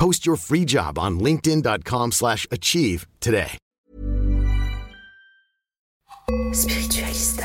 [0.00, 3.58] Post your free job on linkedin.com/achieve slash achieve today.
[6.54, 7.44] Spiritualista.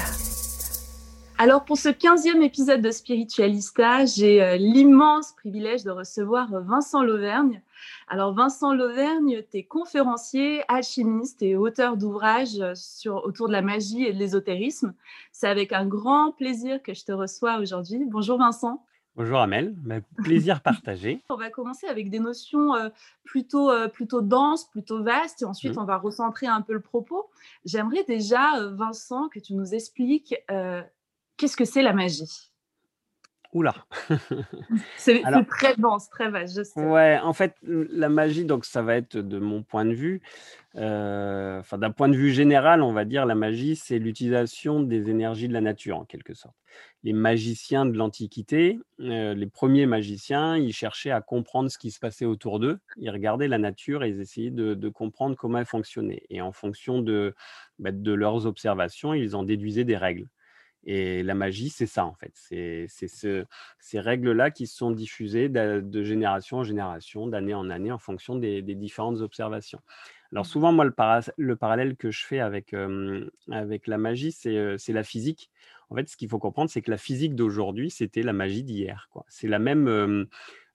[1.37, 7.61] Alors pour ce 15e épisode de Spiritualista, j'ai euh, l'immense privilège de recevoir Vincent Lauvergne.
[8.07, 13.63] Alors Vincent Lauvergne, tu es conférencier, alchimiste et auteur d'ouvrages euh, sur autour de la
[13.63, 14.93] magie et de l'ésotérisme.
[15.33, 18.05] C'est avec un grand plaisir que je te reçois aujourd'hui.
[18.05, 18.81] Bonjour Vincent.
[19.15, 21.21] Bonjour Amel, bah, plaisir partagé.
[21.29, 22.89] On va commencer avec des notions euh,
[23.23, 25.83] plutôt, euh, plutôt denses, plutôt vastes, et ensuite Mhm.
[25.83, 27.29] on va recentrer un peu le propos.
[27.63, 30.81] J'aimerais déjà, euh, Vincent, que tu nous expliques euh,
[31.37, 32.51] qu'est-ce que c'est la magie?
[33.55, 33.73] Oula.
[34.97, 36.85] C'est très dense, très vaste, je sais.
[36.85, 40.21] Ouais, en fait, la magie, donc ça va être de mon point de vue,
[40.75, 45.09] euh, enfin d'un point de vue général, on va dire, la magie, c'est l'utilisation des
[45.09, 46.57] énergies de la nature, en quelque sorte.
[47.03, 51.99] Les magiciens de l'Antiquité, euh, les premiers magiciens, ils cherchaient à comprendre ce qui se
[51.99, 52.79] passait autour d'eux.
[52.97, 56.23] Ils regardaient la nature et ils essayaient de, de comprendre comment elle fonctionnait.
[56.29, 57.33] Et en fonction de,
[57.79, 60.27] bah, de leurs observations, ils en déduisaient des règles.
[60.85, 62.31] Et la magie, c'est ça, en fait.
[62.33, 63.45] C'est c'est ce,
[63.79, 68.35] ces règles-là qui sont diffusées de, de génération en génération, d'année en année, en fonction
[68.35, 69.81] des, des différentes observations.
[70.31, 74.31] Alors souvent, moi, le, para- le parallèle que je fais avec, euh, avec la magie,
[74.31, 75.49] c'est euh, la physique.
[75.89, 79.09] En fait, ce qu'il faut comprendre, c'est que la physique d'aujourd'hui, c'était la magie d'hier.
[79.27, 80.25] C'est la même, euh,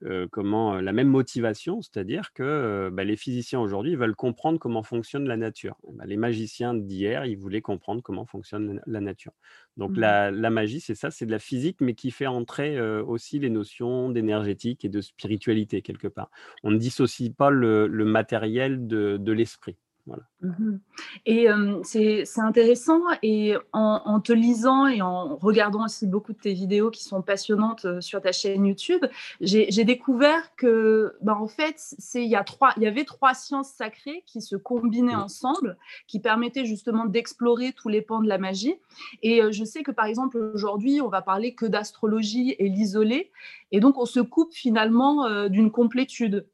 [0.05, 4.83] euh, comment, la même motivation, c'est-à-dire que euh, bah, les physiciens aujourd'hui veulent comprendre comment
[4.83, 5.77] fonctionne la nature.
[5.93, 9.33] Ben, les magiciens d'hier, ils voulaient comprendre comment fonctionne la, nature.
[9.77, 10.01] Donc Mhm.
[10.01, 13.39] la, la magie, c'est ça, c'est de la physique, mais qui fait entrer euh, aussi
[13.39, 16.31] les notions d'énergétique et de spiritualité quelque part.
[16.63, 19.77] On ne dissocie pas le, le matériel de, de l'esprit.
[20.07, 20.23] Voilà.
[20.43, 20.81] Mhm.
[21.27, 23.01] Et euh, c'est intéressant.
[23.23, 27.23] Et en, en te lisant et en regardant aussi beaucoup de tes vidéos qui sont
[27.23, 29.05] passionnantes euh, sur ta chaîne YouTube,
[29.41, 33.71] j'ai découvert que, bah, en fait, il y a trois, il y avait trois sciences
[33.71, 38.75] sacrées qui se combinaient ensemble, qui permettaient justement d'explorer tous les pans de la magie.
[39.23, 43.31] Et euh, je sais que par exemple aujourd'hui, on va parler que d'astrologie et l'isolé,
[43.73, 46.47] et donc on se coupe finalement euh, d'une complétude.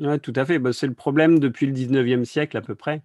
[0.00, 0.58] Oui, tout à fait.
[0.60, 3.02] Bah, c'est le problème depuis le 19e siècle à peu près,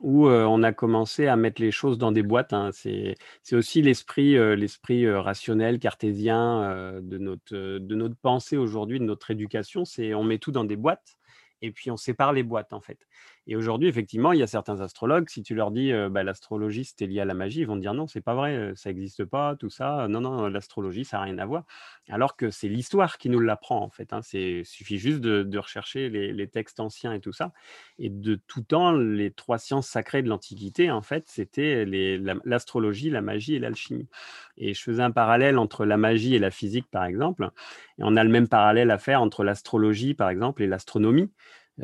[0.00, 2.52] où euh, on a commencé à mettre les choses dans des boîtes.
[2.52, 2.70] hein.
[2.72, 3.16] C'est,
[3.52, 9.32] aussi l'esprit, euh, l'esprit euh, rationnel, cartésien de, notre, de notre pensée aujourd'hui, de notre
[9.32, 9.86] éducation.
[9.86, 11.16] C'est on met tout dans des boîtes
[11.62, 13.07] et puis on sépare les boîtes en fait.
[13.46, 17.06] Et aujourd'hui, effectivement, il y a certains astrologues, si tu leur dis bah, l'astrologie c'était
[17.06, 19.56] lié à la magie, ils vont te dire non, c'est pas vrai, ça n'existe pas,
[19.56, 20.06] tout ça.
[20.08, 21.64] Non, non, l'astrologie, ça n'a rien à voir.
[22.10, 24.12] Alors que c'est l'histoire qui nous l'apprend en fait.
[24.12, 24.20] Hein.
[24.22, 27.52] C'est suffit juste de, rechercher les, textes anciens et tout ça.
[27.98, 32.36] Et de tout temps, les trois sciences sacrées de l'Antiquité, en fait, c'était les- la-
[32.44, 34.08] l'astrologie, la magie et l'alchimie.
[34.56, 37.50] Et je faisais un parallèle entre la magie et la physique, par exemple.
[37.98, 41.30] Et on a le même parallèle à faire entre l'astrologie, par exemple, et l'astronomie.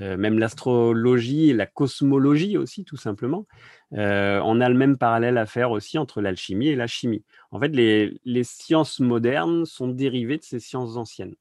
[0.00, 3.46] Euh, même l'astrologie et la cosmologie aussi, tout simplement.
[3.92, 7.24] Euh, on a le même parallèle à faire aussi entre l'alchimie et la chimie.
[7.52, 11.36] En fait, les, les sciences modernes sont dérivées de ces sciences anciennes.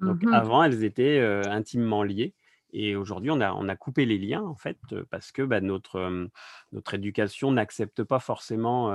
[0.00, 0.32] Donc Mhm.
[0.32, 2.34] avant, elles étaient euh, intimement liées.
[2.72, 4.78] Et aujourd'hui, on a, on a coupé les liens, en fait,
[5.10, 6.28] parce que bah, notre,
[6.72, 8.90] notre éducation n'accepte pas forcément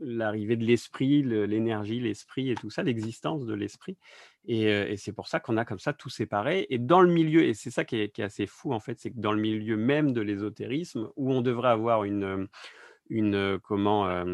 [0.00, 3.96] l'arrivée de l'esprit, l'énergie, l'esprit et tout ça, l'existence de l'esprit.
[4.46, 6.66] Et, c'est pour ça qu'on a comme ça tout séparé.
[6.70, 9.20] Et dans le milieu, et c'est ça qui est, assez fou, en fait, c'est que
[9.20, 12.48] dans le milieu même de l'ésotérisme, où on devrait avoir une,
[13.10, 14.24] une comment,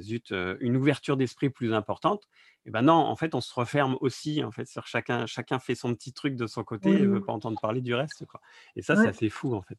[0.00, 2.28] zut, une ouverture d'esprit plus importante,
[2.64, 5.74] et ben non, en fait, on se referme aussi, en fait, sur chacun, chacun fait
[5.74, 8.40] son petit truc de son côté et ne veut pas entendre parler du reste, quoi.
[8.76, 9.78] Et ça, c'est assez fou, en fait.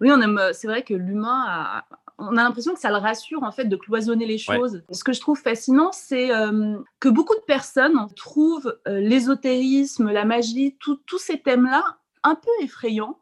[0.00, 0.40] Oui, on aime.
[0.52, 1.84] C'est vrai que l'humain, a,
[2.18, 4.82] on a l'impression que ça le rassure en fait de cloisonner les choses.
[4.90, 6.28] Ce que je trouve fascinant, c'est
[7.00, 11.82] que beaucoup de personnes trouvent l'ésotérisme, la magie, tous ces thèmes-là
[12.22, 13.18] un peu effrayants.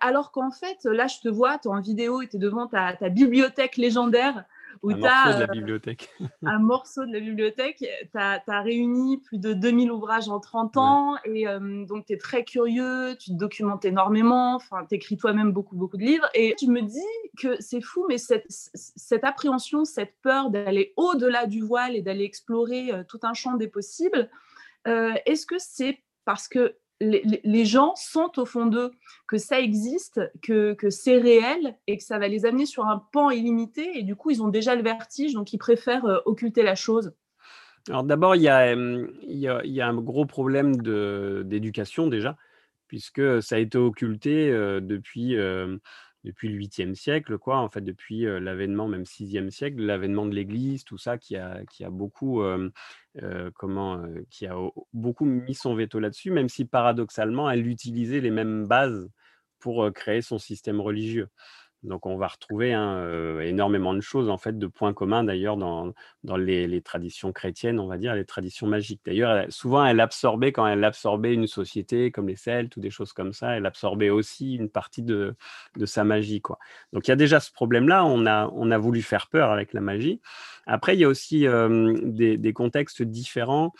[0.00, 2.66] alors qu'en fait, là, je te vois, tu es en vidéo et tu es devant
[2.66, 4.44] ta, ta bibliothèque légendaire
[4.90, 6.10] un morceau de la bibliothèque.
[6.44, 7.78] un morceau de la bibliothèque.
[7.78, 11.46] Tu as, réuni plus de 2000 ouvrages en 30 ans et
[11.88, 15.96] donc tu es très curieux, tu te documentes énormément, enfin, tu écris toi-même beaucoup, beaucoup
[15.96, 16.28] de livres.
[16.34, 17.00] Et je me dis
[17.38, 22.24] que c'est fou, mais cette, cette appréhension, cette peur d'aller au-delà du voile et d'aller
[22.24, 24.30] explorer tout un champ des possibles,
[24.86, 28.92] est-ce que c'est parce que les, gens sentent au fond d'eux
[29.26, 33.30] que ça existe, que, c'est réel et que ça va les amener sur un pan
[33.30, 33.98] illimité.
[33.98, 37.12] Et du coup, ils ont déjà le vertige, donc ils préfèrent euh, occulter la chose.
[37.88, 42.36] Alors d'abord, il y, a, un gros problème d'éducation déjà,
[42.88, 45.76] puisque ça a été occulté euh, depuis, euh,
[46.24, 50.84] depuis le 8e siècle, quoi, en fait, depuis l'avènement, même 6e siècle, l'avènement de l'Église,
[50.84, 51.60] tout ça, qui a,
[51.90, 52.42] beaucoup,
[54.30, 54.56] qui a
[54.92, 59.10] beaucoup mis son veto là-dessus, même si paradoxalement, elle utilisait les mêmes bases
[59.58, 61.28] pour créer son système religieux.
[61.84, 65.92] Donc on va retrouver hein, énormément de choses, en fait, de points communs d'ailleurs dans,
[66.22, 69.02] dans les, traditions chrétiennes, on va dire, les traditions magiques.
[69.04, 73.12] D'ailleurs, souvent elle absorbait, quand elle absorbait une société comme les Celtes ou des choses
[73.12, 75.36] comme ça, elle absorbait aussi une partie de,
[75.76, 76.40] de sa magie.
[76.40, 76.58] Quoi.
[76.92, 79.72] Donc il y a déjà ce problème-là, on a, on a voulu faire peur avec
[79.72, 80.20] la magie.
[80.66, 83.72] Après, il y a aussi des contextes différents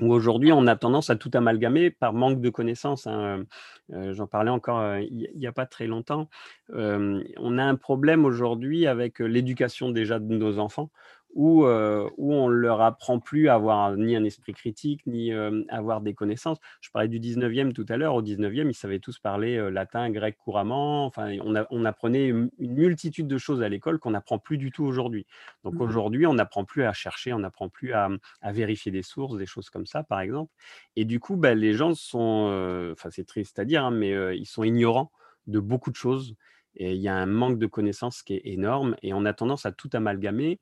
[0.00, 3.06] où aujourd'hui on a tendance à tout amalgamer par manque de connaissances.
[3.06, 3.44] Hein.
[3.92, 6.28] Euh, j'en parlais encore euh, il n'y a pas très longtemps.
[6.72, 10.90] on a un problème aujourd'hui avec l'éducation déjà de nos enfants,
[11.34, 15.50] où, où on ne leur apprend plus à avoir ni un esprit critique, ni à
[15.70, 16.58] avoir des connaissances.
[16.80, 18.14] Je parlais du 19e tout à l'heure.
[18.14, 21.06] Au 19e, ils savaient tous parler latin, grec couramment.
[21.06, 24.84] Enfin, on, on apprenait une multitude de choses à l'école qu'on n'apprend plus du tout
[24.84, 25.26] aujourd'hui.
[25.64, 28.08] Donc mmh aujourd'hui, on n'apprend plus à chercher, on n'apprend plus à,
[28.42, 30.52] à, vérifier des sources, des choses comme ça, par exemple.
[30.96, 34.46] Et du coup, bah, les gens sont, enfin, c'est triste à dire, hein, mais ils
[34.46, 35.10] sont ignorants
[35.46, 36.34] de beaucoup de choses.
[36.76, 39.66] Et il y a un manque de connaissances qui est énorme et on a tendance
[39.66, 40.60] à tout amalgamer.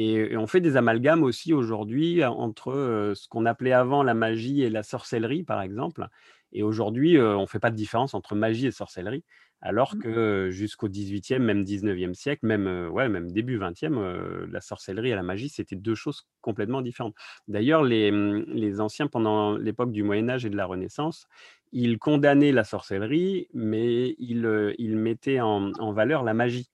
[0.00, 4.70] Et, on fait des amalgames aussi aujourd'hui entre ce qu'on appelait avant la magie et
[4.70, 6.06] la sorcellerie, par exemple.
[6.52, 9.24] Et aujourd'hui, on ne fait pas de différence entre magie et sorcellerie,
[9.60, 9.98] alors mmh.
[9.98, 15.24] que jusqu'au 18e, même 19e siècle, même, ouais, même début 20e, la sorcellerie et la
[15.24, 17.16] magie, c'était deux choses complètement différentes.
[17.48, 21.26] D'ailleurs, les, mmh, les anciens, pendant l'époque du Moyen Âge et de la Renaissance,
[21.72, 26.70] ils condamnaient la sorcellerie, mais ils, ils mettaient en, en valeur la magie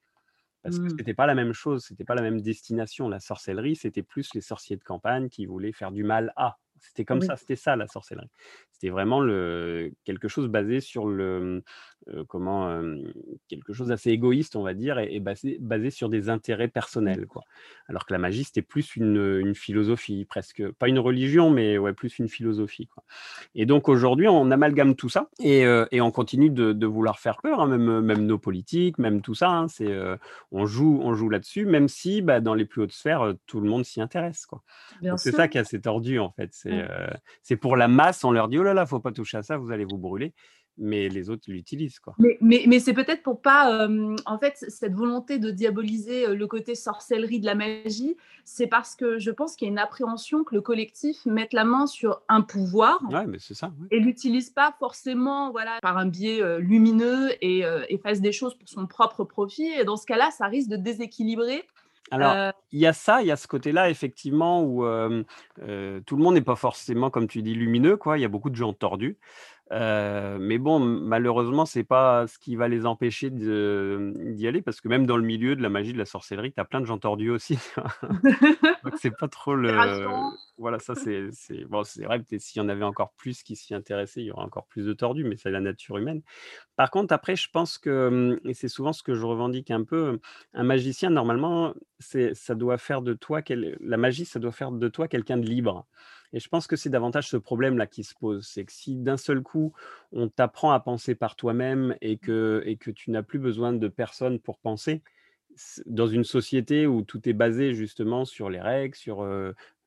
[0.64, 0.96] parce que ce mmh.
[0.96, 3.06] n'était pas la même chose, c'était pas la même destination.
[3.10, 6.56] La sorcellerie, c'était plus les sorciers de campagne qui voulaient faire du mal à.
[6.80, 8.30] C'était comme ça, c'était ça la sorcellerie.
[8.72, 11.62] C'était vraiment le, quelque chose basé sur le,
[12.28, 12.82] comment,
[13.48, 17.42] quelque chose d'assez égoïste, on va dire, et, basé, basé, sur des intérêts personnels, quoi.
[17.88, 21.92] Alors que la magie, c'était plus une, une, philosophie, presque, pas une religion, mais ouais,
[21.92, 23.04] plus une philosophie, quoi.
[23.54, 27.40] Et donc aujourd'hui, on amalgame tout ça et, et on continue de, de, vouloir faire
[27.42, 29.50] peur, hein, même, même nos politiques, même tout ça.
[29.50, 29.94] Hein, c'est,
[30.52, 33.68] on joue, on joue là-dessus, même si bah, dans les plus hautes sphères, tout le
[33.68, 34.62] monde s'y intéresse, quoi.
[35.16, 36.50] C'est ça qui est assez tordu, en fait.
[36.52, 36.84] C'est
[37.42, 39.56] c'est pour la masse, on leur dit oh là là, faut pas toucher à ça,
[39.56, 40.34] vous allez vous brûler.
[40.76, 42.00] Mais les autres l'utilisent.
[42.00, 42.14] Quoi.
[42.18, 43.88] Mais, mais, mais c'est peut-être pour pas.
[44.26, 49.18] en fait, cette volonté de diaboliser le côté sorcellerie de la magie, c'est parce que
[49.18, 52.42] je pense qu'il y a une appréhension que le collectif mette la main sur un
[52.42, 57.62] pouvoir ouais, mais c'est ça, et l'utilise pas forcément voilà, par un biais lumineux et,
[57.88, 59.68] et fasse des choses pour son propre profit.
[59.68, 61.64] Et dans ce cas-là, ça risque de déséquilibrer
[62.10, 64.82] alors, il y a ça, il y a ce côté-là, effectivement, où
[65.56, 68.18] tout le monde n'est pas forcément, comme tu dis, lumineux, quoi.
[68.18, 69.16] Il y a beaucoup de gens tordus.
[69.70, 75.06] Mais bon, malheureusement, c'est pas ce qui va les empêcher d'y aller, parce que même
[75.06, 77.30] dans le milieu de la magie, de la sorcellerie, tu as plein de gens tordus
[77.30, 77.58] aussi.
[78.84, 79.72] Donc, c'est pas trop le.
[80.56, 81.30] Voilà, ça, c'est
[81.68, 84.44] bon, vrai, peut-être s'il y en avait encore plus qui s'y intéressaient, il y aurait
[84.44, 86.22] encore plus de tordus, mais c'est la nature humaine.
[86.76, 90.20] Par contre, après, je pense que, et c'est souvent ce que je revendique un peu,
[90.52, 95.08] un magicien, normalement, ça doit faire de toi, la magie, ça doit faire de toi
[95.08, 95.86] quelqu'un de libre.
[96.34, 98.46] Et je pense que c'est davantage ce problème-là qui se pose.
[98.46, 99.72] C'est que si d'un seul coup,
[100.12, 103.88] on t'apprend à penser par toi-même et que, et que tu n'as plus besoin de
[103.88, 105.02] personne pour penser,
[105.86, 109.24] dans une société où tout est basé justement sur les règles, sur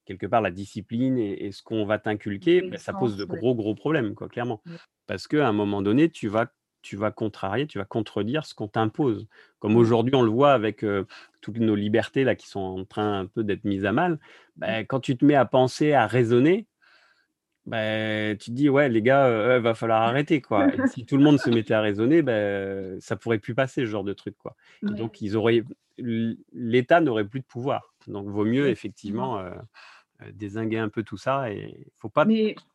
[0.06, 3.76] quelque part la discipline et, ce qu'on va t'inculquer, bah, ça pose de gros, gros
[3.76, 4.62] problèmes, quoi, clairement.
[5.06, 6.48] Parce qu'à un moment donné, tu vas
[6.82, 9.28] tu vas contrarier, tu vas contredire ce qu'on t'impose.
[9.60, 10.86] Comme aujourd'hui, on le voit avec
[11.42, 14.20] toutes nos libertés là qui sont en train un peu d'être mises à mal.
[14.56, 16.68] Bah, quand tu te mets à penser, à raisonner,
[17.66, 20.68] bah, tu te dis ouais les gars, il va falloir arrêter quoi.
[20.88, 24.04] si tout le monde se mettait à raisonner, bah, ça pourrait plus passer ce genre
[24.04, 24.56] de truc quoi.
[24.82, 25.64] donc ils auraient,
[25.98, 27.94] l'État n'aurait plus de pouvoir.
[28.08, 29.44] Donc vaut mieux effectivement
[30.34, 32.26] désinguer un peu tout ça et faut pas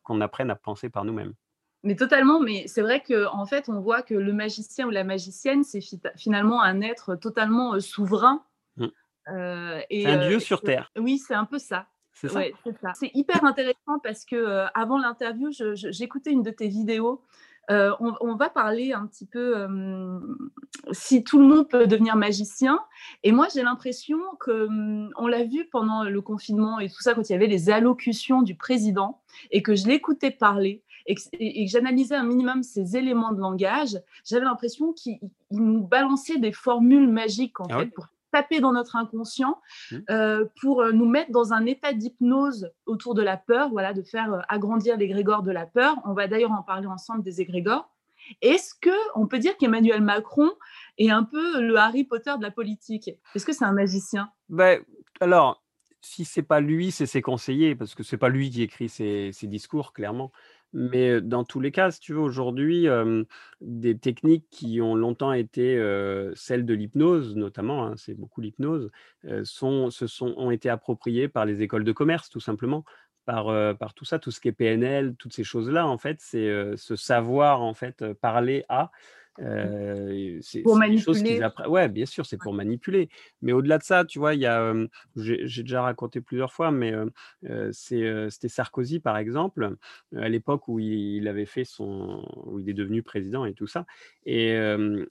[0.03, 1.33] qu'on apprenne à penser par nous-mêmes.
[1.83, 5.03] Mais totalement, mais c'est vrai qu'en en fait, on voit que le magicien ou la
[5.03, 5.81] magicienne, c'est
[6.15, 8.43] finalement un être totalement souverain.
[8.77, 8.87] Mmh.
[9.27, 10.91] c'est un dieu sur Terre.
[10.97, 11.87] Oui, c'est un peu ça.
[12.13, 12.41] C'est ça.
[12.93, 17.21] c'est hyper intéressant parce que avant l'interview, j'écoutais une de tes vidéos.
[17.69, 19.67] On, on, va parler un petit peu
[20.91, 22.79] si tout le monde peut devenir magicien.
[23.23, 24.67] Et moi, j'ai l'impression que
[25.17, 28.41] on l'a vu pendant le confinement et tout ça, quand il y avait les allocutions
[28.41, 29.21] du président
[29.51, 31.21] et que je l'écoutais parler et que,
[31.65, 35.19] j'analysais un minimum ces éléments de langage, j'avais l'impression qu'il
[35.51, 39.97] nous balançait des formules magiques en ah fait pour taper dans notre inconscient, mmh.
[40.09, 44.01] euh, pour euh, nous mettre dans un état d'hypnose autour de la peur, voilà, de
[44.01, 45.95] faire euh, agrandir l'égrégore de la peur.
[46.03, 47.89] On va d'ailleurs en parler ensemble des égrégores.
[48.41, 50.49] Est-ce que on peut dire qu'Emmanuel Macron
[50.97, 53.11] est un peu le Harry Potter de la politique?
[53.35, 54.31] Est-ce que c'est un magicien?
[54.49, 54.81] Ben,
[55.19, 55.61] alors,
[56.01, 59.31] si c'est pas lui, c'est ses conseillers, parce que c'est pas lui qui écrit ses,
[59.31, 60.31] ses discours, clairement.
[60.73, 62.87] Mais dans tous les cas, si tu veux, aujourd'hui,
[63.61, 65.77] des techniques qui ont longtemps été
[66.35, 68.89] celles de l'hypnose, notamment, hein, c'est beaucoup l'hypnose,
[69.43, 69.89] sont,
[70.19, 72.83] ont été appropriées par les écoles de commerce, tout simplement,
[73.25, 76.75] par, par tout ça, tout ce qui est PNL, toutes ces choses-là, en fait, c'est
[76.75, 78.91] ce savoir, en fait, parler à.
[79.39, 81.41] Euh, c'est pour manipuler.
[81.67, 83.09] Ouais, bien sûr, c'est pour manipuler.
[83.41, 84.73] Mais au-delà de ça, tu vois, il y a,
[85.15, 86.93] j'ai déjà raconté plusieurs fois, mais
[87.71, 89.75] c'était Sarkozy par exemple,
[90.15, 93.85] à l'époque où il, avait fait son, où il est devenu président et tout ça.
[94.25, 94.57] Et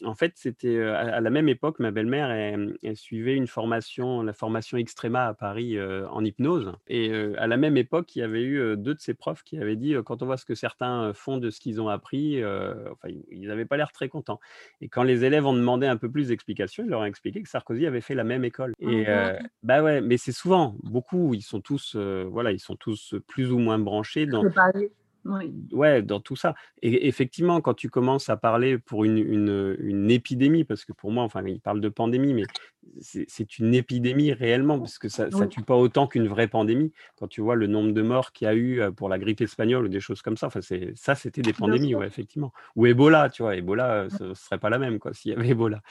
[0.04, 4.78] en fait, c'était à, la même époque, ma belle-mère, elle, suivait une formation, la formation
[4.78, 6.72] Extrema à Paris en hypnose.
[6.86, 9.76] Et à la même époque, il y avait eu deux de ses profs qui avaient
[9.76, 13.48] dit, quand on voit ce que certains font de ce qu'ils ont appris, enfin, ils
[13.48, 14.38] n'avaient pas l'air très content.
[14.80, 17.48] Et quand les élèves ont demandé un peu plus d'explications, ils leur ont expliqué que
[17.48, 18.74] Sarkozy avait fait la même école.
[18.78, 22.76] Et euh, bah ouais, mais c'est souvent, beaucoup, ils sont tous, euh, voilà, ils sont
[22.76, 24.44] tous plus ou moins branchés dans.
[25.72, 26.54] Ouais, dans tout ça.
[26.82, 31.12] Et effectivement, quand tu commences à parler pour une, une, une épidémie, parce que pour
[31.12, 32.42] moi, enfin, il parle de pandémie, mais
[33.00, 36.92] c'est une épidémie réellement, parce que ça ne tue pas autant qu'une vraie pandémie.
[37.16, 39.84] Quand tu vois le nombre de morts qu'il y a eu pour la grippe espagnole
[39.84, 40.60] ou des choses comme ça, enfin,
[40.94, 42.52] ça, c'était des pandémies, ouais, effectivement.
[42.74, 45.50] Ou Ebola, tu vois, Ebola, ce ne serait pas la même, quoi, s'il y avait
[45.50, 45.82] Ebola.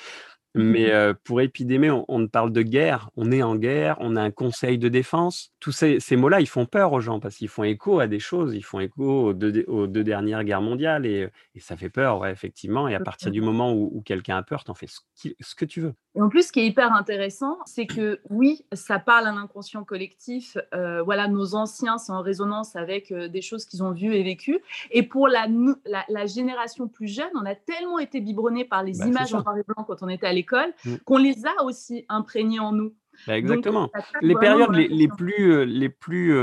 [0.55, 4.21] Mais mmh pour épidémie, on, on, parle de guerre, on est en guerre, on a
[4.21, 5.51] un conseil de défense.
[5.59, 8.19] Tous ces, ces mots-là, ils font peur aux gens parce qu'ils font écho à des
[8.19, 11.89] choses, ils font écho aux deux, aux deux dernières guerres mondiales et, et, ça fait
[11.89, 12.87] peur, ouais, effectivement.
[12.87, 14.99] Et à partir du moment où, où quelqu'un a peur, t'en fais ce,
[15.39, 15.93] ce, que tu veux.
[16.15, 19.83] Et en plus, ce qui est hyper intéressant, c'est que oui, ça parle à l'inconscient
[19.83, 20.57] collectif.
[20.73, 24.23] Euh, voilà, nos anciens sont en résonance avec euh, des choses qu'ils ont vues et
[24.23, 24.59] vécues.
[24.89, 25.47] Et pour la,
[25.85, 29.41] la, la, génération plus jeune, on a tellement été biberonné par les bah, images en
[29.41, 30.95] noir et blanc quand on était à l'école mmh.
[31.05, 32.93] qu'on les a aussi imprégnés en nous.
[33.27, 33.91] Bah, exactement.
[34.21, 36.33] les périodes les, les, plus, euh, les plus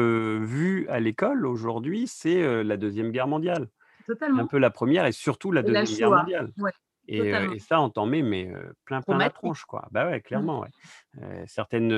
[0.44, 3.68] vues à l'école aujourd'hui, c'est la Deuxième Guerre mondiale.
[4.06, 4.42] Totalement.
[4.42, 6.52] Un peu la première et surtout la Deuxième Guerre mondiale.
[6.58, 6.72] Ouais.
[7.08, 8.52] Et, ça, on t'en met mais,
[8.84, 9.88] plein, plein la tronche, quoi.
[9.90, 10.22] Bah ouais, mmh.
[10.22, 10.68] clairement, ouais.
[11.46, 11.92] certaines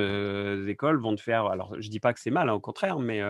[0.69, 3.21] écoles vont te faire, alors je dis pas que c'est mal, hein, au contraire, mais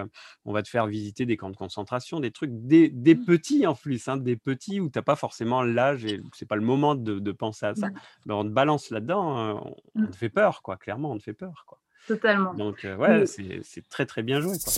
[0.44, 3.24] on va te faire visiter des camps de concentration, des trucs, des, des mmh.
[3.24, 6.62] petits en plus, hein, des petits où t'as pas forcément l'âge et c'est pas le
[6.62, 7.88] moment de, de penser à ça.
[7.88, 7.94] Mmh.
[8.26, 9.60] Ben, on te balance là-dedans, hein,
[9.94, 10.76] on, te fait peur, quoi.
[10.76, 11.78] Clairement, on te fait peur, quoi.
[12.06, 12.54] Totalement.
[12.54, 14.72] Donc ouais, c'est très très bien joué, quoi.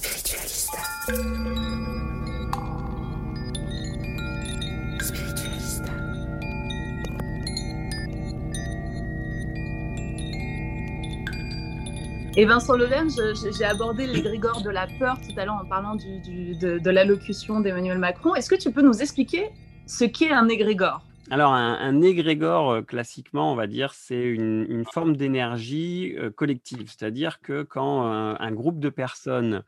[12.35, 16.91] Et Vincent Leven, j'ai abordé l'égrégore de la peur tout à l'heure en parlant de,
[16.91, 18.35] l'allocution d'Emmanuel Macron.
[18.35, 19.51] Est-ce que tu peux nous expliquer
[19.87, 21.07] ce qu'est un égrégore?
[21.31, 26.89] Alors, un, égrégore, euh, classiquement, on va dire, c'est une, forme d'énergie euh, collective.
[26.89, 29.63] C'est-à-dire que quand un, groupe de personnes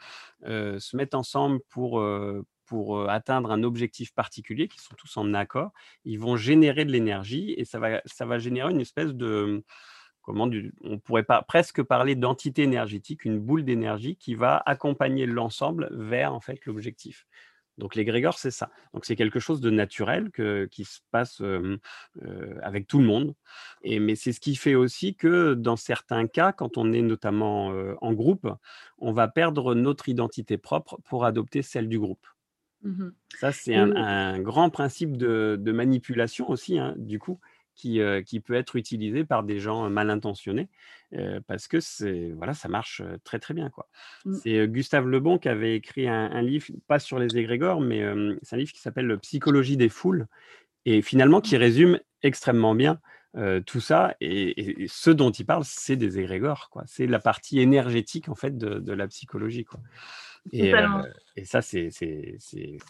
[0.47, 2.03] euh, se mettent ensemble pour,
[2.65, 5.73] pour atteindre un objectif particulier, qui sont tous en accord,
[6.07, 9.63] ils vont générer de l'énergie et ça va, ça va générer une espèce de,
[10.25, 10.49] comment
[10.83, 16.35] on pourrait pas, presque parler d'entité énergétique, une boule d'énergie qui va accompagner l'ensemble vers
[16.35, 17.27] en fait l'objectif.
[17.77, 18.71] Donc l'égrégore, c'est ça.
[18.93, 20.31] Donc c'est quelque chose de naturel
[20.71, 21.43] qui se passe
[22.63, 23.35] avec tout le monde.
[23.83, 27.75] Et, mais c'est ce qui fait aussi que dans certains cas, quand on est notamment
[28.01, 28.49] en groupe,
[28.99, 32.27] on va perdre notre identité propre pour adopter celle du groupe.
[32.85, 37.41] Mmh ça, c'est un, grand principe de, manipulation aussi, hein, du coup,
[37.75, 40.69] qui, qui, peut être utilisé par des gens mal intentionnés
[41.47, 43.89] parce que c'est voilà ça marche très très bien quoi.
[44.25, 44.35] Mmh.
[44.43, 48.03] C'est Gustave Lebon qui avait écrit un, livre pas sur les égrégores mais
[48.43, 50.27] c'est un livre qui s'appelle Psychologie des foules
[50.85, 53.01] et finalement qui résume extrêmement bien
[53.67, 56.83] tout ça et, ce dont il parle c'est des égrégores quoi.
[56.87, 59.81] C'est la partie énergétique en fait de, de la psychologie quoi.
[60.53, 61.03] Et, euh,
[61.37, 61.91] et ça, c'est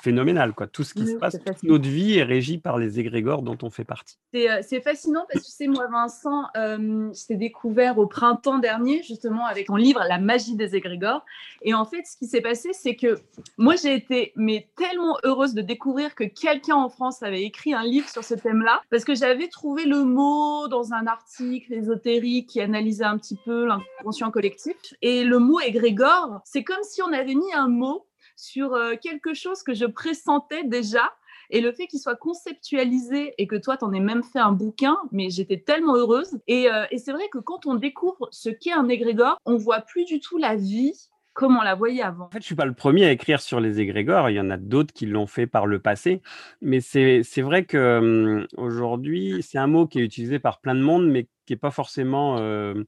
[0.03, 0.53] phénoménal.
[0.53, 0.67] Quoi.
[0.67, 3.71] Tout ce qui se passe, toute notre vie est régie par les égrégores dont on
[3.71, 4.19] fait partie.
[4.33, 8.59] C'est euh, fascinant parce que, tu sais, moi, Vincent, euh, je t'ai découvert au printemps
[8.59, 11.25] dernier, justement, avec ton livre La magie des égrégores.
[11.63, 13.19] Et en fait, ce qui s'est passé, c'est que
[13.57, 17.83] moi, j'ai été mais tellement heureuse de découvrir que quelqu'un en France avait écrit un
[17.83, 22.61] livre sur ce thème-là parce que j'avais trouvé le mot dans un article ésotérique qui
[22.61, 24.77] analysait un petit peu l'inconscient collectif.
[25.01, 29.35] Et le mot égrégore, c'est comme si on avait mis un mot sur euh, quelque
[29.35, 31.13] chose que je pressentais déjà.
[31.51, 34.53] Et le fait qu'il soit conceptualisé et que toi, tu en aies même fait un
[34.53, 36.39] bouquin, mais j'étais tellement heureuse.
[36.47, 39.81] Et, euh, et c'est vrai que quand on découvre ce qu'est un égrégore, on voit
[39.81, 40.95] plus du tout la vie
[41.35, 42.27] comme on la voyait avant.
[42.27, 44.31] En fait, je suis pas le premier à écrire sur les égrégores.
[44.31, 46.23] Il y en a d'autres qui l'ont fait par le passé.
[46.63, 50.81] Mais c'est vrai que hum, aujourd'hui, c'est un mot qui est utilisé par plein de
[50.81, 52.85] monde, mais qui n'est pas forcément euh,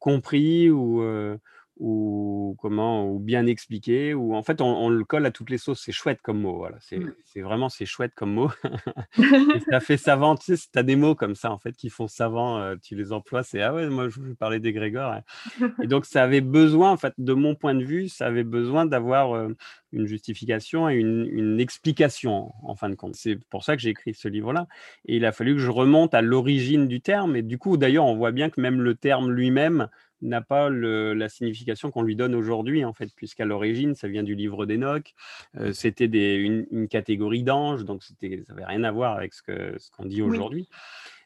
[0.00, 1.02] compris ou
[1.78, 5.82] ou comment ou bien expliqué ou en fait on, le colle à toutes les sauces.
[5.84, 6.76] C'est chouette comme mot voilà.
[6.80, 7.42] C'est mmh.
[7.42, 8.50] vraiment c'est chouette comme mot.
[9.70, 12.58] Ça fait savant tu sais as des mots comme ça en fait qui font savant
[12.58, 15.16] euh, tu les emploies c'est ah ouais moi je veux parler des Grégor
[15.82, 18.86] et donc ça avait besoin en fait de mon point de vue ça avait besoin
[18.86, 19.48] d'avoir euh,
[19.94, 23.14] une justification et une, une, explication en fin de compte.
[23.14, 24.66] C'est pour ça que j'ai écrit ce livre là
[25.06, 27.36] et il a fallu que je remonte à l'origine du terme.
[27.36, 29.88] Et du coup d'ailleurs on voit bien que même le terme lui-même
[30.24, 34.34] n'a pas la signification qu'on lui donne aujourd'hui, en fait, puisqu'à l'origine, ça vient du
[34.34, 35.12] livre d'Enoch.
[35.56, 39.90] Euh, c'était une, catégorie d'anges, donc ça n'avait rien à voir avec ce qu'on ce
[39.90, 40.68] qu'on dit aujourd'hui.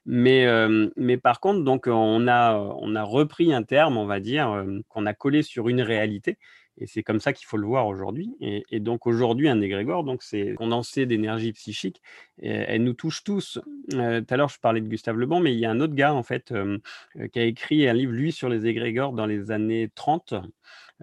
[0.06, 4.20] Mais, euh, mais par contre, donc, on, a, on a repris un terme, on va
[4.20, 6.38] dire, euh, qu'on a collé sur une réalité
[6.80, 8.36] et c'est comme ça qu'il faut le voir aujourd'hui.
[8.40, 12.00] Et, donc aujourd'hui, un égrégore, donc c'est condensé d'énergie psychique.
[12.40, 13.58] Elle nous touche tous.
[13.94, 15.94] Euh, tout à l'heure, je parlais de Gustave Lebon, mais il y a un autre
[15.94, 16.78] gars en fait euh,
[17.18, 20.34] euh, qui a écrit un livre lui sur les égrégores dans les années 30,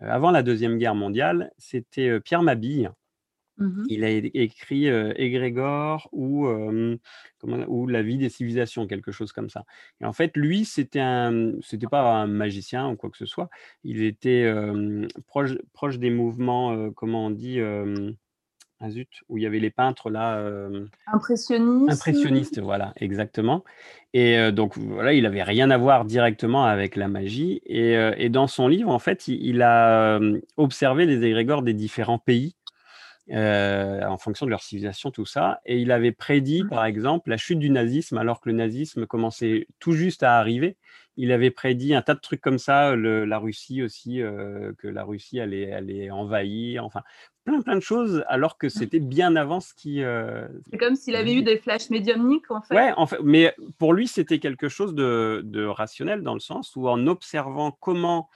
[0.01, 1.51] avant la deuxième guerre mondiale.
[1.57, 2.91] C'était Pierre Mabille.
[3.57, 6.47] Mmh il a écrit Égrégore ou,
[7.45, 9.63] ou La vie des civilisations, quelque chose comme ça.
[10.01, 13.49] Et en fait, lui, c'était un, c'était pas un magicien ou quoi que ce soit.
[13.85, 14.53] Il était
[15.27, 17.59] proche, proche des mouvements, comment on dit,
[18.81, 20.45] ah zut, où il y avait les peintres là.
[21.07, 21.93] Impressionnistes.
[21.93, 23.63] Impressionnistes, voilà, exactement.
[24.13, 27.61] Et donc voilà, il avait rien à voir directement avec la magie.
[27.65, 30.19] Et, et dans son livre, en fait, il, il a
[30.57, 32.57] observé les égrégores des différents pays
[33.31, 35.59] euh, en fonction de leur civilisation, tout ça.
[35.65, 36.69] Et il avait prédit, mmh.
[36.69, 40.77] par exemple, la chute du nazisme, alors que le nazisme commençait tout juste à arriver.
[41.17, 45.03] Il avait prédit un tas de trucs comme ça, la Russie aussi, euh, que la
[45.03, 47.01] Russie allait, allait envahir, enfin,
[47.45, 50.03] plein plein de choses, alors que c'était bien avant ce qui.
[50.03, 52.75] Euh, C'est comme s'il avait eu des flashs médiumniques, en fait.
[52.75, 56.75] Ouais, en fait, mais pour lui, c'était quelque chose de, de, rationnel dans le sens
[56.75, 58.29] où en observant comment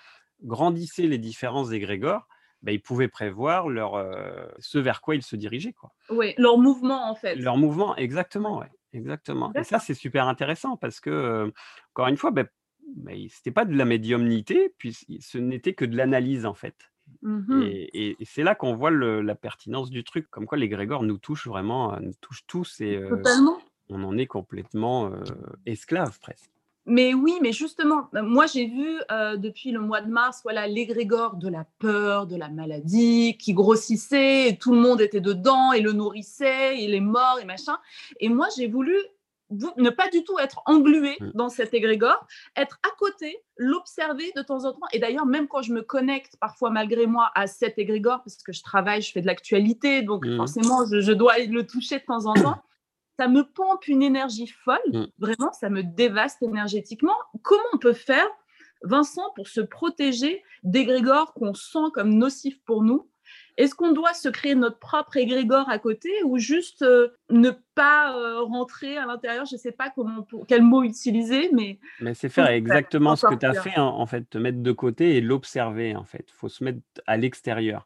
[0.44, 2.28] grandissaient les différents égrégores,
[2.62, 4.04] bah, ils pouvaient prévoir leur,
[4.60, 5.74] ce vers quoi ils se dirigeaient.
[5.74, 5.92] Quoi.
[6.10, 7.36] Oui, leur mouvement en fait.
[7.36, 8.60] Leur mouvement, exactement.
[8.60, 9.52] Ouais, exactement.
[9.54, 11.52] Et ça, c'est super intéressant parce que,
[11.94, 12.44] encore une fois, bah,
[13.06, 16.76] ce n'était pas de la médiumnité, puis ce n'était que de l'analyse en fait.
[17.24, 21.18] Mmh et, c'est là qu'on voit la pertinence du truc, comme quoi les Grégor nous
[21.18, 23.02] touchent vraiment, nous touchent tous et
[23.90, 25.12] on en est complètement
[25.66, 26.52] esclaves presque.
[26.90, 30.68] Mais oui, mais justement, euh, moi j'ai vu euh, depuis le mois de mars, voilà,
[30.68, 35.72] l'égrégore de la peur, de la maladie qui grossissait, et tout le monde était dedans
[35.72, 37.78] et le nourrissait, il est mort et machin.
[38.20, 38.96] Et moi j'ai voulu
[39.78, 41.32] ne pas du tout être englué mmh.
[41.34, 42.26] dans cet égrégore,
[42.56, 44.88] être à côté, l'observer de temps en temps.
[44.94, 48.54] Et d'ailleurs, même quand je me connecte parfois malgré moi à cet égrégore, parce que
[48.54, 50.38] je travaille, je fais de l'actualité, donc mmh.
[50.38, 52.62] forcément je, je, dois le toucher de temps en temps,
[53.20, 54.78] ça me pompe une énergie folle.
[54.94, 55.08] Mm.
[55.20, 57.16] Vraiment, ça me dévaste énergétiquement.
[57.42, 58.28] Comment on peut faire,
[58.84, 63.10] Vincent, pour se protéger d'égrégores qu'on sent comme nocifs pour nous?
[63.58, 68.18] Est-ce qu'on doit se créer notre propre égrégore à côté ou juste euh, ne pas
[68.18, 69.46] euh, rentrer à l'intérieur?
[69.46, 71.78] Je ne sais pas comment, quel mot utiliser, mais.
[72.00, 75.18] Mais c'est faire exactement ce que tu as fait, en, fait, te mettre de côté
[75.18, 76.26] et l'observer, en fait.
[76.30, 77.86] Il faut se mettre à l'extérieur.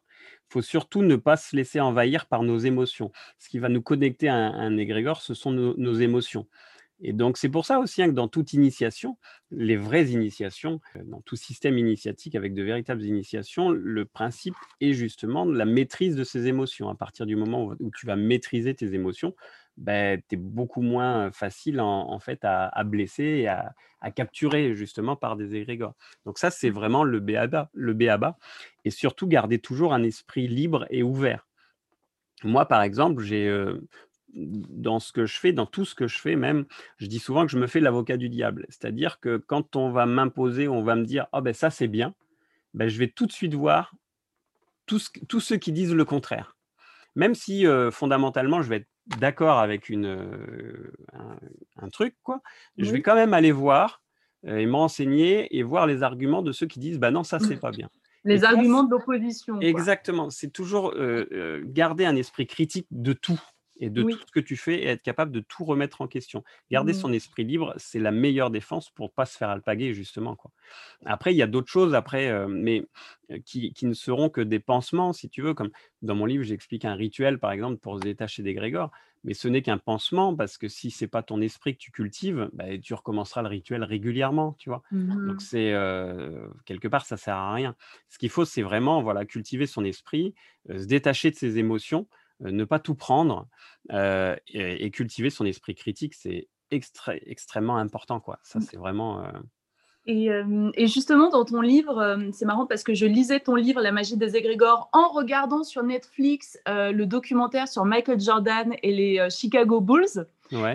[0.50, 3.10] Il faut surtout ne pas se laisser envahir par nos émotions.
[3.38, 6.46] Ce qui va nous connecter à un, égrégore, ce sont nos émotions.
[7.00, 9.18] Et donc, c'est pour ça aussi hein, que dans toute initiation,
[9.50, 14.92] les vraies initiations, euh, dans tout système initiatique avec de véritables initiations, le principe est
[14.92, 16.88] justement la maîtrise de ces émotions.
[16.88, 19.34] À partir du moment où, tu vas maîtriser tes émotions,
[19.76, 23.74] ben, tu es beaucoup moins facile en, fait à, blesser et à,
[24.14, 25.94] capturer justement par des égrégores.
[26.26, 26.74] Donc ça, c'est mmh.
[26.74, 28.36] vraiment le béaba, le béaba.
[28.84, 31.46] Et surtout, garder toujours un esprit libre et ouvert.
[32.42, 33.80] Moi, par exemple, j'ai euh,
[34.34, 36.66] dans ce que je fais, dans tout ce que je fais même,
[36.98, 38.66] je dis souvent que je me fais l'avocat du diable.
[38.68, 42.14] C'est-à-dire que quand on va m'imposer, on va me dire oh ben ça c'est bien,
[42.74, 43.94] ben, je vais tout de suite voir
[44.86, 45.10] tous,
[45.40, 46.56] ceux qui disent le contraire.
[47.14, 50.92] Même si euh, fondamentalement je vais être d'accord avec une, euh,
[51.76, 52.40] un, truc, quoi,
[52.78, 54.02] je vais quand même aller voir
[54.46, 57.60] euh, et m'enseigner et voir les arguments de ceux qui disent bah non, ça c'est
[57.60, 57.88] pas bien.
[58.26, 59.60] Les arguments de l'opposition.
[59.60, 60.30] Exactement.
[60.30, 60.94] C'est toujours
[61.64, 63.38] garder un esprit critique de tout
[63.80, 66.44] et de tout ce que tu fais et être capable de tout remettre en question.
[66.70, 66.96] Garder mmh.
[66.96, 70.36] son esprit libre, c'est la meilleure défense pour pas se faire alpaguer, justement.
[70.36, 70.50] Quoi.
[71.04, 72.84] Après, il y a d'autres choses, après, mais
[73.44, 75.54] qui, ne seront que des pansements, si tu veux.
[75.54, 75.70] Comme
[76.02, 78.90] dans mon livre, j'explique un rituel, par exemple, pour se détacher des grégores.
[79.24, 82.50] Mais ce n'est qu'un pansement, parce que si c'est pas ton esprit que tu cultives,
[82.52, 84.82] bah, tu recommenceras le rituel régulièrement, tu vois.
[84.92, 85.74] Donc, mmh c'est
[86.66, 87.74] quelque part, ça sert à rien.
[88.10, 90.34] Ce qu'il faut, c'est vraiment voilà, cultiver son esprit,
[90.68, 93.48] se détacher de ses émotions euh, ne pas tout prendre
[93.92, 98.20] euh, et, cultiver son esprit critique, c'est extrêmement important.
[98.20, 98.38] Quoi.
[98.42, 98.62] Ça, mmh.
[98.62, 99.24] c'est vraiment.
[99.24, 99.30] Euh
[100.06, 104.18] et, justement, dans ton livre, c'est marrant parce que je lisais ton livre La magie
[104.18, 110.26] des égrégores en regardant sur Netflix le documentaire sur Michael Jordan et les Chicago Bulls.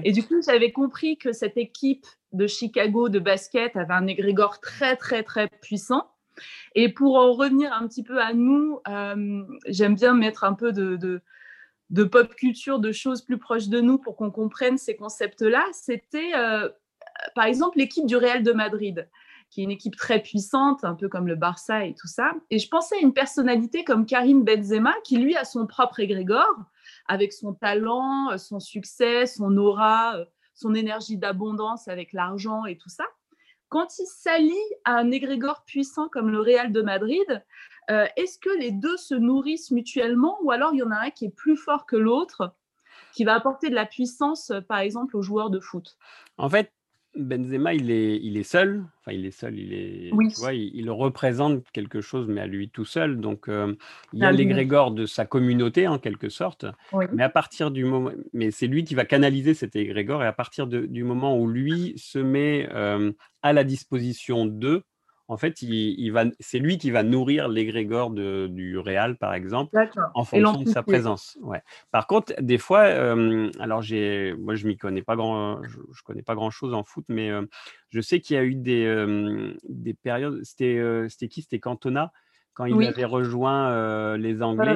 [0.03, 4.59] Et du coup, j'avais compris que cette équipe de Chicago de basket avait un égrégore
[4.61, 6.09] très, très, très puissant.
[6.75, 8.79] Et pour en revenir un petit peu à nous,
[9.67, 11.21] j'aime bien mettre un peu de, de
[12.03, 16.69] pop culture, de choses plus proches de nous pour qu'on comprenne ces concepts-là, c'était euh,
[17.35, 19.09] par exemple l'équipe du Real de Madrid,
[19.49, 22.31] qui est une équipe très puissante, un peu comme le Barça et tout ça.
[22.51, 26.63] Et je pensais à une personnalité comme Karim Benzema, qui lui a son propre égrégore,
[27.07, 30.17] avec son talent, son succès, son aura,
[30.53, 33.05] son énergie d'abondance avec l'argent et tout ça.
[33.69, 37.43] Quand il s'allie à un égrégore puissant comme le Real de Madrid,
[37.89, 41.09] euh, est-ce que les deux se nourrissent mutuellement ou alors il y en a un
[41.09, 42.53] qui est plus fort que l'autre,
[43.13, 45.97] qui va apporter de la puissance, euh, par exemple, aux joueurs de foot?
[46.37, 46.71] En fait,
[47.15, 48.85] Benzema, il est, il est seul.
[48.99, 49.57] Enfin, il est seul.
[49.57, 53.19] Il est, tu vois, il, représente quelque chose, mais à lui tout seul.
[53.19, 53.75] Donc, euh,
[54.13, 56.67] il y a l'égrégore de sa communauté en quelque sorte.
[57.11, 60.23] Mais à partir du moment, mais c'est lui qui va canaliser cet égrégore.
[60.23, 62.69] Et à partir du moment où lui se met
[63.41, 64.83] à la disposition d'eux,
[65.29, 69.77] en fait, il, va, c'est lui qui va nourrir l'égrégore du Réal, par exemple,
[70.15, 71.37] en fonction de sa présence.
[71.41, 71.61] Ouais.
[71.91, 76.23] Par contre, des fois, euh, alors j'ai, moi je m'y connais pas grand, je, connais
[76.23, 77.43] pas grand chose en foot, mais euh,
[77.89, 80.43] je sais qu'il y a eu des, euh, des périodes.
[80.43, 81.43] C'était, c'était qui?
[81.43, 82.11] C'était Cantona
[82.59, 84.75] quand il avait rejoint les Anglais.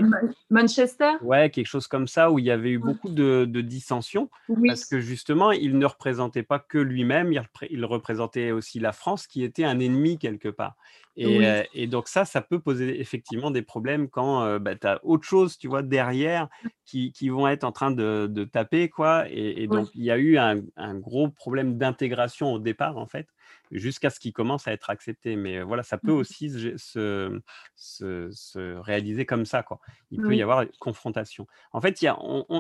[0.49, 1.11] Manchester.
[1.21, 4.29] Ouais, quelque chose comme ça, où il y avait eu beaucoup de, dissensions,
[4.65, 7.33] parce que justement, il ne représentait pas que lui-même,
[7.69, 10.75] il, représentait aussi la France, qui était un ennemi quelque part.
[11.17, 15.57] Et, donc ça, ça peut poser effectivement des problèmes quand bah, tu as autre chose,
[15.57, 16.47] tu vois, derrière,
[16.85, 19.25] qui, vont être en train de, taper, quoi.
[19.29, 23.27] Et, donc, il y a eu un, un gros problème d'intégration au départ, en fait
[23.73, 25.35] jusqu'à ce qu'il commence à être accepté.
[25.35, 27.41] Mais voilà, ça peut mmh aussi se,
[27.75, 29.63] se, réaliser comme ça.
[29.63, 29.79] Quoi.
[30.11, 31.47] Il peut y avoir une confrontation.
[31.71, 32.17] En fait, il y a,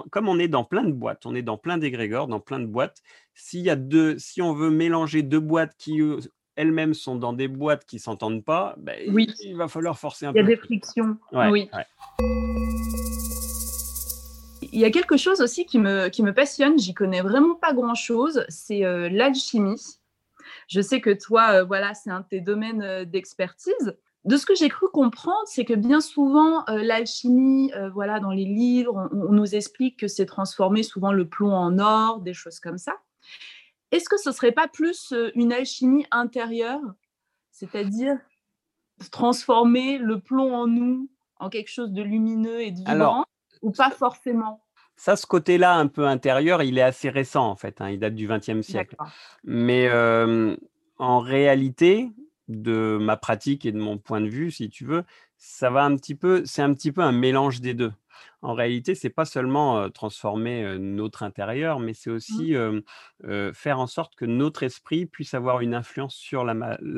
[0.09, 2.65] comme on est dans plein de boîtes, on est dans plein d'égrégores, dans plein de
[2.65, 3.01] boîtes,
[3.33, 6.01] s'il y a deux, si on veut mélanger deux boîtes qui
[6.55, 9.27] elles-mêmes sont dans des boîtes qui s'entendent pas, ben, oui.
[9.41, 10.39] il va falloir forcer un peu.
[10.39, 11.17] Il y a des frictions.
[11.31, 11.69] oui.
[14.73, 17.73] Il y a quelque chose aussi qui me, qui me passionne, j'y connais vraiment pas
[17.73, 19.99] grand-chose, c'est l'alchimie.
[20.67, 23.97] Je sais que toi, euh, voilà, c'est un de tes domaines euh, d'expertise.
[24.25, 28.45] De ce que j'ai cru comprendre, c'est que bien souvent, euh, l'alchimie, voilà, dans les
[28.45, 32.77] livres, on, nous explique que c'est transformer souvent le plomb en or, des choses comme
[32.77, 32.93] ça.
[33.91, 36.79] Est-ce que ce serait pas plus une alchimie intérieure,
[37.51, 38.17] c'est-à-dire
[39.11, 43.25] transformer le plomb en nous en quelque chose de lumineux et de vibrant,
[43.63, 44.61] ou pas forcément
[44.95, 47.81] ça, ce côté-là un peu intérieur, il est assez récent en fait.
[47.81, 48.95] Hein, il date du XXe siècle.
[49.43, 49.89] Mais
[50.99, 52.11] en réalité,
[52.47, 55.03] de ma pratique et de mon point de vue, si tu veux,
[55.37, 57.91] ça va un petit peu, c'est un petit peu un mélange des deux.
[58.41, 63.53] En réalité, c'est pas seulement transformer notre intérieur, mais c'est aussi mmh.
[63.53, 66.53] faire en sorte que notre esprit puisse avoir une influence sur la,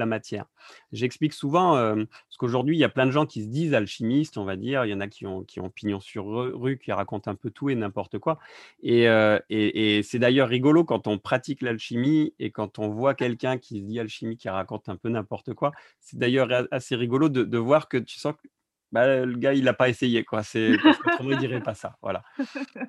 [0.05, 0.45] matière.
[0.91, 4.43] J'explique souvent, parce qu'aujourd'hui, il y a plein de gens qui se disent alchimistes, on
[4.43, 4.85] va dire.
[4.85, 7.51] Il y en a qui ont, qui ont pignon sur rue, qui racontent un peu
[7.51, 8.39] tout et n'importe quoi.
[8.81, 9.05] Et,
[9.49, 13.85] et, c'est d'ailleurs rigolo quand on pratique l'alchimie et quand on voit quelqu'un qui se
[13.85, 15.71] dit alchimie, qui raconte un peu n'importe quoi.
[15.99, 18.47] C'est d'ailleurs assez rigolo de, de voir que tu sens que
[18.91, 20.43] bah, le gars, il n'a pas essayé, quoi.
[20.43, 22.23] C'est parce qu'autrement, il dirait pas ça, voilà.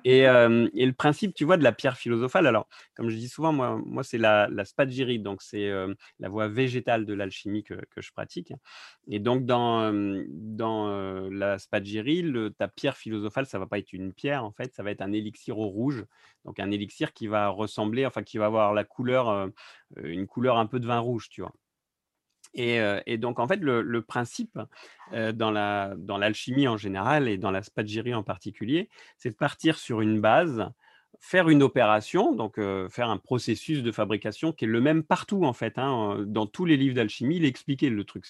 [0.03, 2.47] Et, et, le principe, tu vois, de la pierre philosophale.
[2.47, 5.71] Alors, comme je dis souvent, moi, moi c'est la, la spagyrie, donc c'est
[6.19, 8.53] la voie végétale de l'alchimie que, que, je pratique.
[9.07, 9.91] Et donc, dans,
[10.27, 14.73] dans la spagyrie, le, ta pierre philosophale, ça va pas être une pierre, en fait,
[14.73, 16.05] ça va être un élixir au rouge,
[16.45, 19.49] donc un élixir qui va ressembler, enfin, qui va avoir la couleur,
[19.97, 21.53] une couleur un peu de vin rouge, tu vois.
[22.53, 24.59] Et, donc, en fait, le, principe
[25.11, 30.19] dans l'alchimie en général et dans la spagyrie en particulier, c'est de partir sur une
[30.21, 30.69] base,
[31.19, 35.53] faire une opération, donc faire un processus de fabrication qui est le même partout, en
[35.53, 35.77] fait.
[35.77, 38.25] Hein, dans tous les livres d'alchimie, il est expliqué le truc.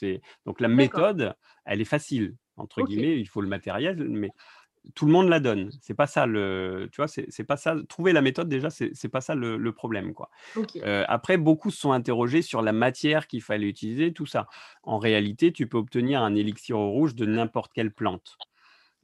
[0.46, 4.32] Donc, la méthode, elle est facile, entre guillemets, il faut le matériel, mais
[4.96, 5.70] tout le monde la donne.
[5.82, 7.76] C'est pas ça le, tu vois, c'est pas ça.
[7.88, 10.30] Trouver la méthode déjà, c'est pas ça le, problème, quoi.
[10.78, 14.48] Euh, après, beaucoup se sont interrogés sur la matière qu'il fallait utiliser, tout ça.
[14.84, 18.38] En réalité, tu peux obtenir un élixir au rouge de n'importe quelle plante.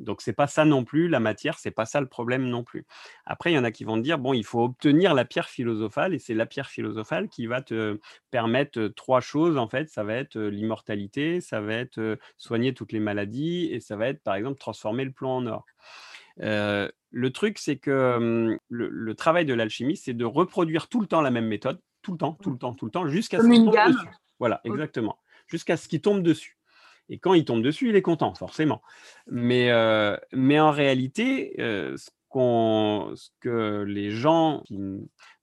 [0.04, 2.86] Donc c'est pas ça non plus, la matière, c'est pas ça le problème non plus.
[3.26, 6.14] Après, il y en a qui vont dire bon, il faut obtenir la pierre philosophale
[6.14, 8.00] et c'est la pierre philosophale qui va te
[8.32, 9.90] permettre trois choses en fait.
[9.90, 14.22] Ça va être l'immortalité, ça va être soigner toutes les maladies et ça va être
[14.22, 15.66] par exemple transformer le plomb en or.
[16.38, 21.32] le truc, c'est que le, travail de l'alchimie, c'est de reproduire tout le temps la
[21.32, 23.76] même méthode, tout le temps, tout le temps, tout le temps, jusqu'à ce qu'il tombe
[23.76, 24.10] dessus.
[24.40, 25.18] Voilà, exactement.
[25.48, 26.58] Jusqu'à ce qu'il tombe dessus.
[27.10, 28.82] Et quand il tombe dessus, il est content, forcément.
[29.28, 32.10] Mais, euh, mais en réalité, euh, ce,
[33.16, 34.80] ce, que les gens qui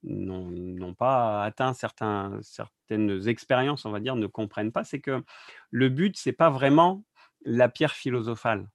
[0.03, 5.23] n'ont pas atteint certains, certaines expériences, on va dire, ne comprennent pas, c'est que
[5.71, 7.05] le but, c'est pas vraiment
[7.45, 8.69] la pierre philosophale.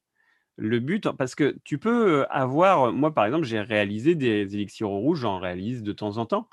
[0.57, 5.19] Le but, parce que tu peux avoir, moi par exemple, j'ai réalisé des élixirs rouges,
[5.19, 6.49] j'en réalise de temps en temps,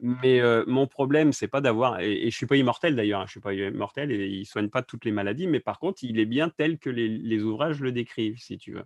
[0.00, 3.32] mais mon problème, c'est pas d'avoir, et, je je suis pas immortel d'ailleurs, hein, je
[3.32, 6.26] suis pas immortel et il soigne pas toutes les maladies, mais par contre, il est
[6.26, 8.84] bien tel que les, ouvrages le décrivent, si tu veux.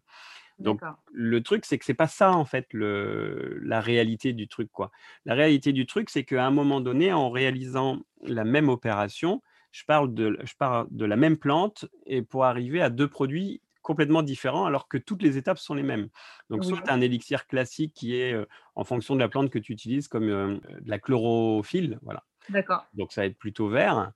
[0.58, 0.80] Donc,
[1.12, 4.90] le truc, c'est que c'est pas ça en fait le, la réalité du truc, quoi.
[5.24, 9.84] La réalité du truc, c'est qu'à un moment donné, en réalisant la même opération, je
[9.84, 14.22] parle de, je parle de la même plante et pour arriver à deux produits complètement
[14.22, 16.08] différent alors que toutes les étapes sont les mêmes.
[16.48, 18.34] Donc, soit tu as un élixir classique qui est
[18.74, 21.98] en fonction de la plante que tu utilises comme de la chlorophylle.
[22.02, 22.24] Voilà.
[22.48, 22.86] D'accord.
[22.94, 24.12] Donc, ça va être plutôt vert.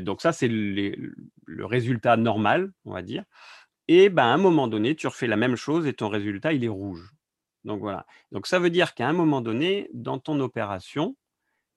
[0.00, 3.24] donc, ça, c'est le résultat normal, on va dire.
[3.88, 6.64] Et ben, à un moment donné, tu refais la même chose et ton résultat, il
[6.64, 7.12] est rouge.
[7.64, 8.06] Donc, voilà.
[8.30, 11.16] Donc, ça veut dire qu'à un moment donné, dans ton opération,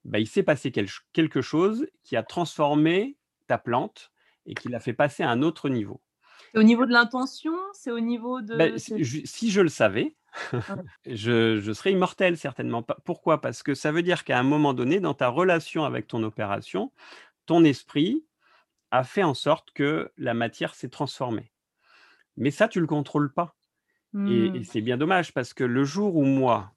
[0.04, 4.12] ben, il s'est passé quelque chose qui a transformé ta plante
[4.46, 6.00] et qui l'a fait passer à un autre niveau.
[6.56, 8.56] C'est au niveau de l'intention C'est au niveau de...
[8.56, 10.16] Ben, si je le savais,
[11.06, 12.82] je, serais immortel certainement.
[13.04, 13.42] Pourquoi?
[13.42, 16.92] Parce que ça veut dire qu'à un moment donné, dans ta relation avec ton opération,
[17.44, 18.24] ton esprit
[18.90, 21.52] a fait en sorte que la matière s'est transformée.
[22.38, 23.54] Mais ça, tu ne le contrôles pas.
[24.14, 24.64] et mmh.
[24.64, 26.72] c'est bien dommage parce que le jour où moi,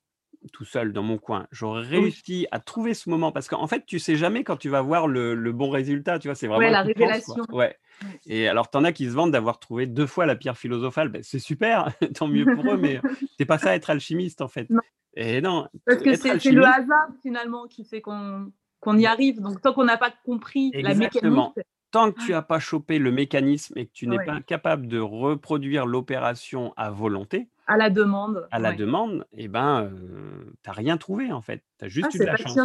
[0.53, 3.99] tout seul dans mon coin, j'aurais réussi à trouver ce moment parce qu'en fait, tu
[3.99, 7.43] sais jamais quand tu vas voir le, bon résultat, tu vois, c'est vraiment la révélation.
[7.51, 7.75] ouais.
[8.25, 11.09] Et alors, tu en as qui se vendent d'avoir trouvé deux fois la pierre philosophale,
[11.09, 13.01] ben, c'est super, tant mieux pour eux, mais
[13.37, 14.67] c'est pas ça être alchimiste en fait.
[15.15, 15.67] Et non.
[15.85, 18.51] Parce que c'est le hasard finalement qui fait qu'on
[18.97, 19.41] y arrive.
[19.41, 21.51] Donc, tant qu'on n'a pas compris la mécanique,
[21.91, 24.99] tant que tu n'as pas chopé le mécanisme et que tu n'es pas capable de
[24.99, 29.91] reproduire l'opération à volonté, à la demande, à la demande, eh ben,
[30.63, 31.63] tu n'as rien trouvé en fait.
[31.77, 32.57] Tu as juste ah, eu de la chance.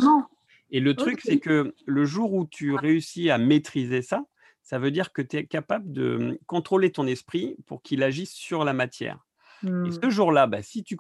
[0.71, 4.25] Et le truc, c'est que le jour où tu réussis à maîtriser ça,
[4.63, 8.65] ça veut dire que tu es capable de contrôler ton esprit pour qu'il agisse sur
[8.65, 9.27] la matière.
[9.63, 9.99] Et mmh.
[10.03, 10.97] ce jour-là, bah, si tu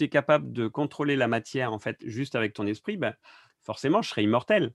[0.00, 3.14] es capable de contrôler la matière en fait juste avec ton esprit, bah,
[3.62, 4.72] forcément, je serai immortel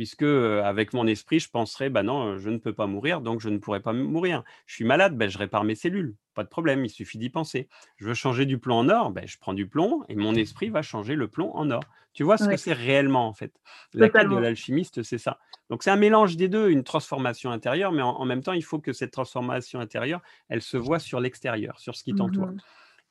[0.00, 3.50] puisque avec mon esprit, je penserais, bah non, je ne peux pas mourir, donc je
[3.50, 4.44] ne pourrais pas mourir.
[4.64, 7.68] Je suis malade, ben, je répare mes cellules, pas de problème, il suffit d'y penser.
[7.96, 10.70] Je veux changer du plomb en or, ben, je prends du plomb et mon esprit
[10.70, 11.82] va changer le plomb en or.
[12.14, 13.52] Tu vois ce que c'est réellement en fait?
[13.92, 15.38] La quête de l'alchimiste, c'est ça.
[15.68, 18.78] Donc c'est un mélange des deux, une transformation intérieure, mais en, même temps, il faut
[18.78, 22.46] que cette transformation intérieure, elle se voit sur l'extérieur, sur ce qui t'entoure.
[22.46, 22.56] Mmh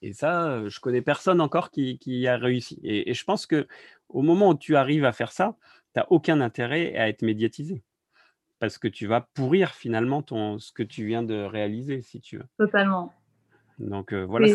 [0.01, 2.79] et ça, je connais personne encore qui, a réussi.
[2.83, 3.67] Et, et, je pense que
[4.07, 5.57] au moment où tu arrives à faire ça,
[5.93, 7.83] tu n'as aucun intérêt à être médiatisé.
[8.59, 12.37] parce que tu vas pourrir finalement ton, ce que tu viens de réaliser, si tu
[12.37, 12.45] veux.
[12.57, 13.13] Totalement.
[13.79, 14.47] Donc voilà,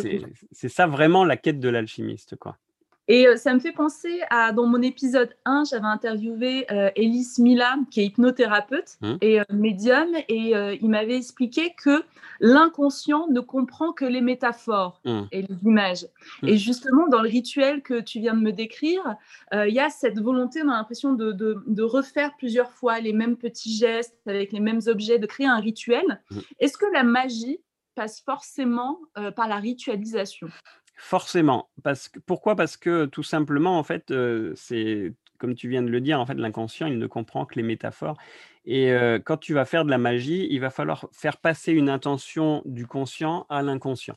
[0.53, 2.59] c'est ça vraiment la quête de l'alchimiste, quoi.
[3.06, 7.76] Et ça me fait penser à, dans mon épisode 1, j'avais interviewé euh, Elise Mila,
[7.90, 9.14] qui est hypnothérapeute mmh.
[9.20, 12.02] et médium, et il m'avait expliqué que
[12.40, 15.20] l'inconscient ne comprend que les métaphores mmh.
[15.32, 16.06] et les images.
[16.42, 16.48] Mmh.
[16.48, 19.16] Et justement, dans le rituel que tu viens de me décrire,
[19.52, 23.12] il y a cette volonté, on a l'impression de, de, de, refaire plusieurs fois les
[23.12, 26.22] mêmes petits gestes avec les mêmes objets, de créer un rituel.
[26.58, 27.58] Est-ce que la magie
[27.94, 28.98] passe forcément
[29.36, 30.48] par la ritualisation?
[30.96, 31.70] Forcément.
[31.83, 32.57] Parce que, pourquoi?
[32.57, 34.12] Parce que tout simplement, en fait,
[34.54, 37.62] c'est comme tu viens de le dire, en fait, l'inconscient, il ne comprend que les
[37.62, 38.16] métaphores.
[38.64, 42.62] Et quand tu vas faire de la magie, il va falloir faire passer une intention
[42.64, 44.16] du conscient à l'inconscient.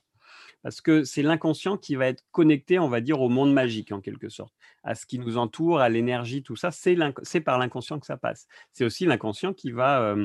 [0.63, 4.01] Parce que c'est l'inconscient qui va être connecté, on va dire, au monde magique, en
[4.01, 6.71] quelque sorte, à ce qui nous entoure, à l'énergie, tout ça.
[6.71, 8.47] C'est par l'inconscient que ça passe.
[8.71, 10.15] C'est aussi l'inconscient qui va,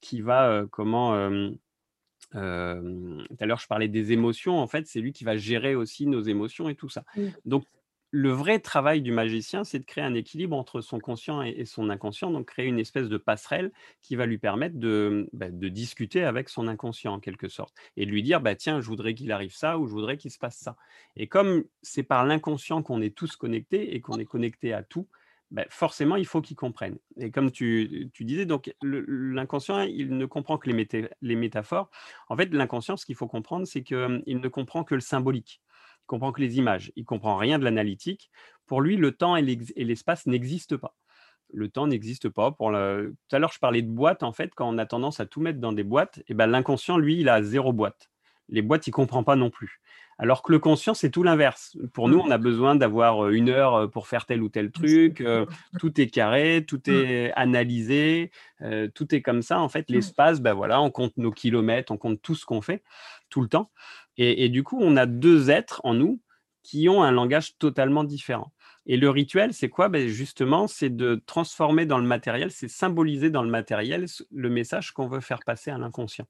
[0.00, 1.30] qui va comment
[2.34, 4.58] tout à l'heure, je parlais des émotions.
[4.58, 7.04] En fait, c'est lui qui va gérer aussi nos émotions et tout ça.
[7.44, 7.64] Donc,
[8.16, 11.90] le vrai travail du magicien, c'est de créer un équilibre entre son conscient et, son
[11.90, 16.22] inconscient, donc créer une espèce de passerelle qui va lui permettre de, bah, de discuter
[16.22, 19.32] avec son inconscient en quelque sorte et de lui dire bah, tiens, je voudrais qu'il
[19.32, 20.76] arrive ça ou je voudrais qu'il se passe ça.
[21.16, 25.08] Et comme c'est par l'inconscient qu'on est tous connectés et qu'on est connecté à tout,
[25.54, 26.98] bah, forcément, il faut qu'il comprenne.
[27.16, 31.90] Et comme tu, disais, donc l'inconscient, il ne comprend que les, métaphores.
[32.28, 35.62] En fait, l'inconscient, ce qu'il faut comprendre, c'est qu'il hum, ne comprend que le symbolique.
[36.02, 36.90] Il comprend que les images.
[36.96, 38.32] Il comprend rien de l'analytique.
[38.66, 40.96] Pour lui, le temps et l'espace n'existent pas.
[41.52, 42.50] Le temps n'existe pas.
[42.50, 44.24] Pour Tout à l'heure, je parlais de boîtes.
[44.24, 46.98] En fait, quand on a tendance à tout mettre dans des boîtes, et ben, l'inconscient,
[46.98, 48.10] lui, il a zéro boîte.
[48.48, 49.80] Les boîtes, il ne comprend pas non plus.
[50.16, 51.76] Alors que le conscient, c'est tout l'inverse.
[51.92, 52.26] Pour nous, mmh.
[52.26, 55.24] on a besoin d'avoir une heure pour faire tel ou tel truc.
[55.80, 56.90] tout est carré, tout mmh.
[56.90, 58.30] est analysé,
[58.94, 59.58] tout est comme ça.
[59.60, 59.92] En fait, mmh.
[59.92, 62.84] l'espace, ben voilà, on compte nos kilomètres, on compte tout ce qu'on fait
[63.34, 63.72] tout le temps.
[64.16, 66.20] Et, du coup, on a deux êtres en nous
[66.62, 68.52] qui ont un langage totalement différent.
[68.86, 69.88] Et le rituel, c'est quoi?
[69.88, 74.92] Ben Justement, c'est de transformer dans le matériel, c'est symboliser dans le matériel le message
[74.92, 76.26] qu'on veut faire passer à l'inconscient.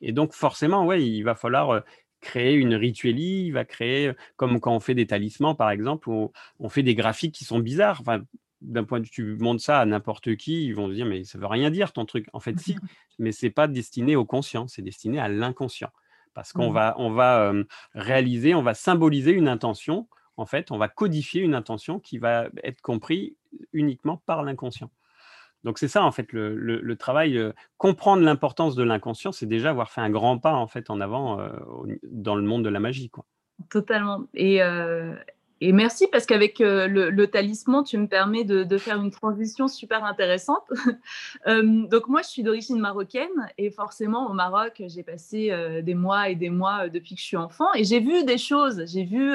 [0.00, 1.82] Et donc, forcément, ouais, il va falloir
[2.20, 6.32] créer une rituelie, il va créer, comme quand on fait des talismans, par exemple, où
[6.58, 8.00] on fait des graphiques qui sont bizarres.
[8.00, 8.22] Enfin,
[8.60, 11.24] d'un point de vue, tu montres ça à n'importe qui, ils vont se dire, mais
[11.24, 12.26] ça veut rien dire ton truc.
[12.32, 12.76] En fait, si,
[13.18, 15.90] mais c'est pas destiné au conscient, c'est destiné à l'inconscient.
[16.34, 16.74] Parce qu'on mmh.
[16.74, 17.52] va, on va
[17.94, 20.08] réaliser, on va symboliser une intention.
[20.36, 23.32] En fait, on va codifier une intention qui va être comprise
[23.72, 24.90] uniquement par l'inconscient.
[25.64, 27.40] Donc c'est ça en fait le, travail.
[27.76, 31.38] comprendre l'importance de l'inconscient, c'est déjà avoir fait un grand pas en fait en avant
[32.02, 33.24] dans le monde de la magie, quoi.
[33.68, 34.24] Totalement.
[34.34, 34.60] Et,
[35.62, 40.04] et merci parce qu'avec euh, le, talisman, tu me permets de, faire une transition super
[40.04, 40.64] intéressante.
[41.46, 45.94] Euh, donc moi, je suis d'origine marocaine et forcément au Maroc, j'ai passé euh, des
[45.94, 49.04] mois et des mois depuis que je suis enfant et j'ai vu des choses, j'ai
[49.04, 49.34] vu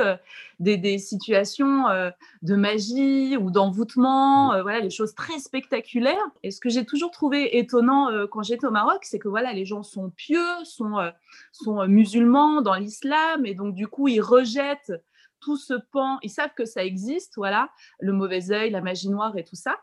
[0.60, 1.86] des, situations
[2.42, 6.28] de magie ou d'envoûtement, voilà, les choses très spectaculaires.
[6.44, 9.66] Et ce que j'ai toujours trouvé étonnant quand j'étais au Maroc, c'est que voilà, les
[9.66, 10.98] gens sont pieux, sont,
[11.52, 14.94] sont musulmans dans l'islam et donc du coup, ils rejettent
[15.45, 19.38] tout ce pan, ils savent que ça existe, voilà, le mauvais œil, la magie noire
[19.38, 19.77] et tout ça.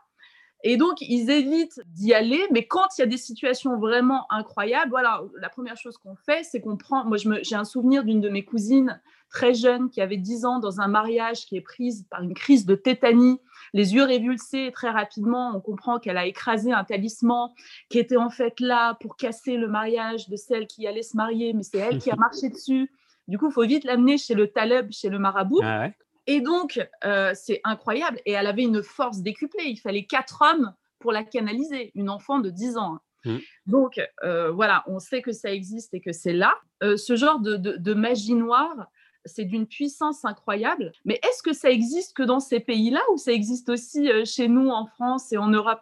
[0.65, 4.91] Et donc, ils évitent d'y aller, mais quand il y a des situations vraiment incroyables,
[4.91, 7.05] voilà, la première chose qu'on fait, c'est qu'on prend.
[7.05, 10.79] Moi, j'ai un souvenir d'une de mes cousines très jeune qui avait 10 ans dans
[10.79, 13.39] un mariage qui est prise par une crise de tétanie,
[13.73, 15.51] les yeux révulsés très rapidement.
[15.55, 17.49] On comprend qu'elle a écrasé un talisman
[17.89, 21.53] qui était en fait là pour casser le mariage de celle qui allait se marier,
[21.53, 22.89] mais c'est elle qui a marché dessus.
[23.27, 25.61] Du coup, il faut vite l'amener chez le taleb, chez le marabout.
[25.63, 25.89] Ah
[26.25, 28.19] et donc, euh, c'est incroyable.
[28.25, 29.65] Et elle avait une force décuplée.
[29.65, 32.95] Il fallait quatre hommes pour la canaliser, une enfant de 10 ans.
[32.95, 33.01] Hein.
[33.25, 33.37] Mmh.
[33.65, 36.55] Donc, euh, voilà, on sait que ça existe et que c'est là.
[36.81, 38.87] Euh, ce genre de, magie noire,
[39.25, 40.91] c'est d'une puissance incroyable.
[41.05, 44.69] Mais est-ce que ça existe que dans ces pays-là ou ça existe aussi chez nous
[44.69, 45.81] en France et en Europe?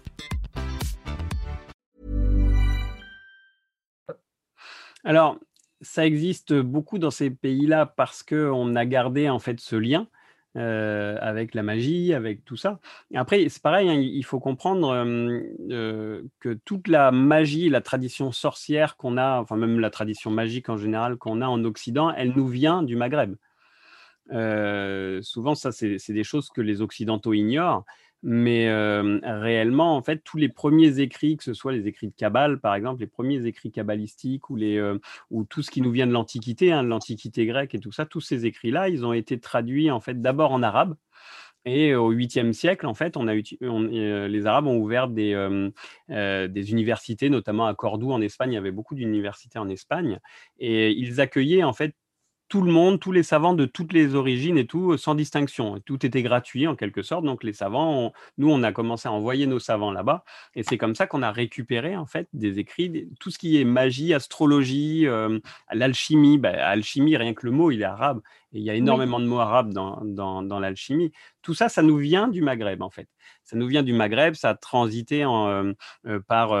[5.03, 5.37] Alors,
[5.81, 10.07] ça existe beaucoup dans ces pays-là parce qu'on a gardé en fait ce lien
[10.57, 12.79] euh, avec la magie, avec tout ça.
[13.15, 15.39] Après, c'est pareil, hein, il faut comprendre euh,
[15.69, 20.67] euh, que toute la magie, la tradition sorcière qu'on a, enfin même la tradition magique
[20.67, 23.35] en général qu'on a en Occident, elle nous vient du Maghreb.
[25.23, 27.85] souvent, ça, c'est des choses que les Occidentaux ignorent.
[28.23, 28.71] Mais
[29.23, 32.75] réellement, en fait, tous les premiers écrits, que ce soit les écrits de Kabbale, par
[32.75, 34.79] exemple, les premiers écrits kabbalistiques ou, les,
[35.31, 38.05] ou tout ce qui nous vient de l'Antiquité, hein, de l'Antiquité grecque et tout ça,
[38.05, 40.95] tous ces écrits-là, ils ont été traduits en fait d'abord en arabe.
[41.63, 45.69] Et au 8e siècle, en fait, on a les Arabes ont ouvert des,
[46.09, 48.51] des universités, notamment à Cordoue en Espagne.
[48.51, 50.19] Il y avait beaucoup d'universités en Espagne,
[50.59, 51.95] et ils accueillaient en fait
[52.51, 55.79] tout le monde, tous les savants de toutes les origines et tout, sans distinction.
[55.85, 57.23] Tout était gratuit en quelque sorte.
[57.23, 60.25] Donc les savants, nous, on a commencé à envoyer nos savants là-bas.
[60.55, 63.63] Et c'est comme ça qu'on a récupéré en fait des écrits, tout ce qui est
[63.63, 65.39] magie, astrologie, euh,
[65.71, 66.37] l'alchimie.
[66.37, 68.19] Bah, alchimie, rien que le mot, il est arabe.
[68.51, 71.13] Et il y a énormément de mots arabes dans, dans, l'alchimie.
[71.41, 73.07] Tout ça, ça nous vient du Maghreb en fait.
[73.45, 75.71] Ça nous vient du Maghreb, ça a transité en, euh,
[76.05, 76.51] euh, par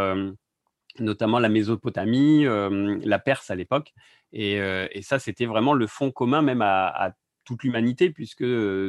[0.99, 3.93] notamment la Mésopotamie, la Perse à l'époque.
[4.33, 7.13] Et, ça, c'était vraiment le fond commun même à,
[7.43, 8.45] toute l'humanité, puisque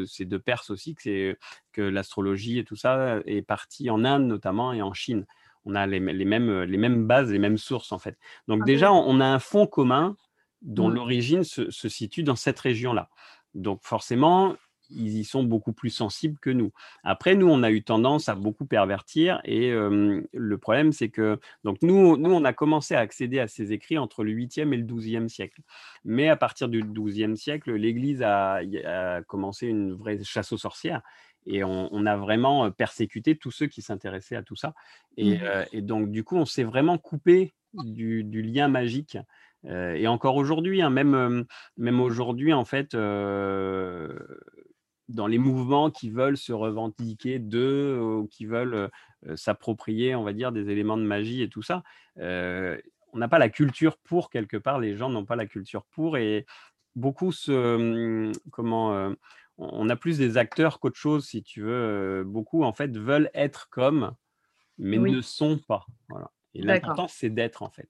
[0.07, 1.37] c'est de Perse aussi que,
[1.73, 5.27] que l'astrologie et tout ça est parti en Inde notamment et en Chine.
[5.65, 8.19] On a les, mêmes, les mêmes bases, les mêmes sources en fait.
[8.49, 10.17] Donc ah déjà, on, a un fond commun
[10.61, 10.95] dont mmh.
[10.95, 13.09] l'origine se, se, situe dans cette région-là.
[13.55, 14.55] Donc forcément,
[14.95, 16.73] ils y sont beaucoup plus sensibles que nous.
[17.05, 21.79] Après, nous, on a eu tendance à beaucoup pervertir et le problème, c'est que donc
[21.83, 24.85] nous, nous, on a commencé à accéder à ces écrits entre le 8e et le
[24.85, 25.61] 12e siècle.
[26.05, 28.61] Mais à partir du 12e siècle, l'Église a,
[29.27, 31.03] commencé une vraie chasse aux sorcières
[31.47, 34.75] et on, a vraiment persécuté tous ceux qui s'intéressaient à tout ça.
[35.17, 35.81] Et, mmh.
[35.81, 39.19] donc, du coup, on s'est vraiment coupé du, lien magique.
[39.65, 41.45] et encore aujourd'hui, hein, même,
[41.77, 42.95] même aujourd'hui, en fait,
[45.13, 48.91] dans les mouvements qui veulent se revendiquer d'eux ou qui veulent
[49.35, 51.83] s'approprier, on va dire, des éléments de magie et tout ça.
[52.17, 56.17] on n'a pas la culture pour quelque part, les gens n'ont pas la culture pour
[56.17, 56.47] et
[56.97, 59.15] beaucoup se, mmh, comment,
[59.59, 62.25] on a plus des acteurs qu'autre chose, si tu veux.
[62.25, 64.13] beaucoup en fait veulent être comme,
[64.79, 65.87] mais ne sont pas.
[66.09, 66.31] Voilà.
[66.55, 67.89] Et l'important c'est d'être en fait.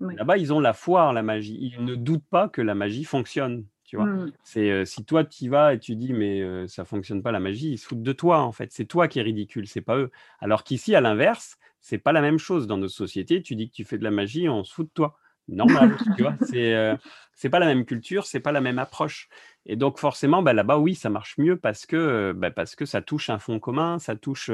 [0.00, 1.58] Là-bas, ils ont la foi en la magie.
[1.60, 3.66] Ils ne doutent pas que la magie fonctionne.
[3.88, 4.32] Tu vois, mmh.
[4.42, 7.72] c'est si toi tu y vas et tu dis mais ça fonctionne pas la magie,
[7.72, 8.70] ils se foutent de toi en fait.
[8.70, 10.10] C'est toi qui es ridicule, c'est pas eux.
[10.40, 13.40] Alors qu'ici à l'inverse, c'est pas la même chose dans nos sociétés.
[13.40, 15.16] Tu dis que tu fais de la magie, on se fout de toi.
[15.48, 16.34] Normal, tu vois.
[16.42, 16.98] C'est
[17.32, 19.30] c'est pas la même culture, c'est pas la même approche.
[19.64, 23.00] Et donc forcément, bah, là-bas, oui, ça marche mieux parce que bah, parce que ça
[23.00, 24.50] touche un fond commun, ça touche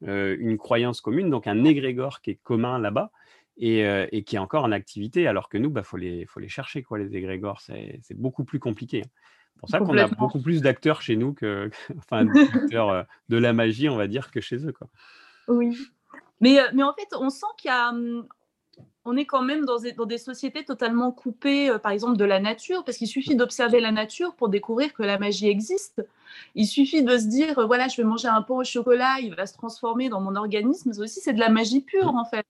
[0.00, 3.12] une croyance commune, donc un égrégore qui est commun là-bas
[3.56, 6.48] et, qui est encore en activité, alors que nous, il bah, faut, les, faut les
[6.48, 7.60] chercher, quoi, les égrégores.
[7.60, 9.02] C'est beaucoup plus compliqué.
[9.04, 12.24] C'est pour ça qu'on a beaucoup plus d'acteurs chez nous que, enfin,
[12.72, 14.72] d'acteurs de la magie, on va dire, que chez eux.
[14.72, 14.88] Quoi.
[15.48, 15.76] Oui.
[16.40, 17.92] Mais, mais en fait, on sent qu'il y a.
[17.92, 18.26] Mmh,
[19.04, 22.38] on est quand même dans des, dans des sociétés totalement coupées, par exemple, de la
[22.38, 26.06] nature, parce qu'il suffit d'observer la nature pour découvrir que la magie existe.
[26.54, 29.46] Il suffit de se dire, voilà, je vais manger un pain au chocolat, il va
[29.46, 30.90] se transformer dans mon organisme.
[30.90, 32.16] Mais aussi, c'est de la magie pure, mmh.
[32.16, 32.46] en fait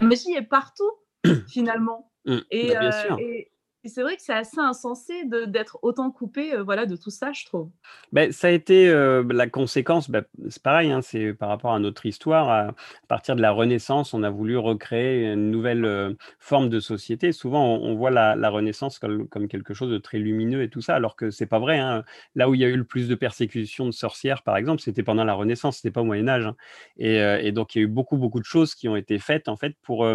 [0.00, 0.90] la magie est partout,
[1.48, 2.12] finalement.
[2.24, 3.51] Mmh, et, bah, euh, et
[3.88, 7.44] c'est vrai que c'est assez insensé d'être autant coupé euh, voilà, de tout ça, je
[7.44, 7.68] trouve.
[8.12, 11.80] Ben, ça a été euh, la conséquence, ben, c'est pareil, hein, c'est par rapport à
[11.80, 12.48] notre histoire.
[12.48, 12.74] À,
[13.08, 17.32] partir de la Renaissance, on a voulu recréer une nouvelle euh, forme de société.
[17.32, 21.16] Souvent, on, voit la, Renaissance comme, quelque chose de très lumineux et tout ça, alors
[21.16, 21.78] que c'est pas vrai.
[21.78, 22.04] Hein.
[22.36, 25.02] Là où il y a eu le plus de persécutions de sorcières, par exemple, c'était
[25.02, 26.46] pendant la Renaissance, c'était pas au Moyen Âge.
[26.46, 26.56] Hein.
[26.98, 29.48] Et, et, donc, il y a eu beaucoup, beaucoup de choses qui ont été faites
[29.48, 30.06] en fait pour,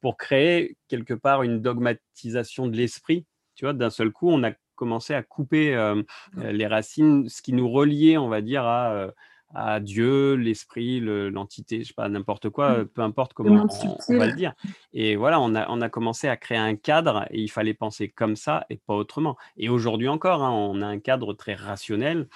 [0.00, 3.24] pour créer quelque part une dogmatisation de l'esprit.
[3.54, 6.02] Tu vois, d'un seul coup, on a commencé à couper euh,
[6.36, 9.12] les racines, ce qui nous reliait, on va dire, à,
[9.54, 12.86] à Dieu, l'esprit, l'entité, je sais pas, n'importe quoi, mmh.
[12.86, 13.66] peu importe comment
[14.08, 14.54] on, va le dire.
[14.92, 18.08] Et voilà, on a, on a commencé à créer un cadre et il fallait penser
[18.08, 19.36] comme ça et pas autrement.
[19.56, 22.28] Et aujourd'hui encore, hein, on a un cadre très rationnel,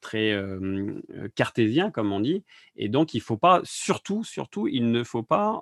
[0.00, 0.38] très
[1.34, 2.44] cartésien, comme on dit.
[2.82, 5.60] Et donc, il faut pas, surtout, surtout, il ne faut pas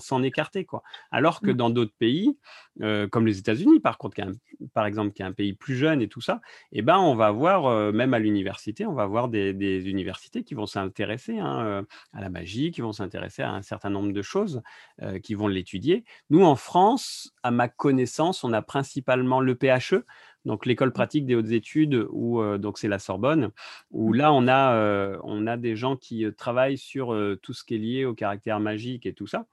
[0.00, 0.64] s'en écarter.
[0.64, 0.82] Quoi.
[1.12, 1.56] Alors que mmh.
[1.56, 2.36] dans d'autres pays,
[3.10, 4.16] comme les États-Unis, par contre,
[4.74, 6.40] par exemple, qui est un pays plus jeune et tout ça,
[6.72, 10.54] eh ben, on va voir, même à l'université, on va voir des des universités qui
[10.54, 14.60] vont s'intéresser hein, à la magie, qui vont s'intéresser à un certain nombre de choses,
[15.22, 16.04] qui vont l'étudier.
[16.30, 20.04] Nous, en France, à ma connaissance, on a principalement le PHE,
[20.46, 20.92] donc l'école mmh.
[20.92, 23.50] pratique des hautes études, où donc c'est la Sorbonne,
[23.90, 24.16] où mmh.
[24.16, 28.04] là on a, on a des gens qui travaillent sur tout ce qui est lié
[28.06, 29.46] au caractère magique et tout ça.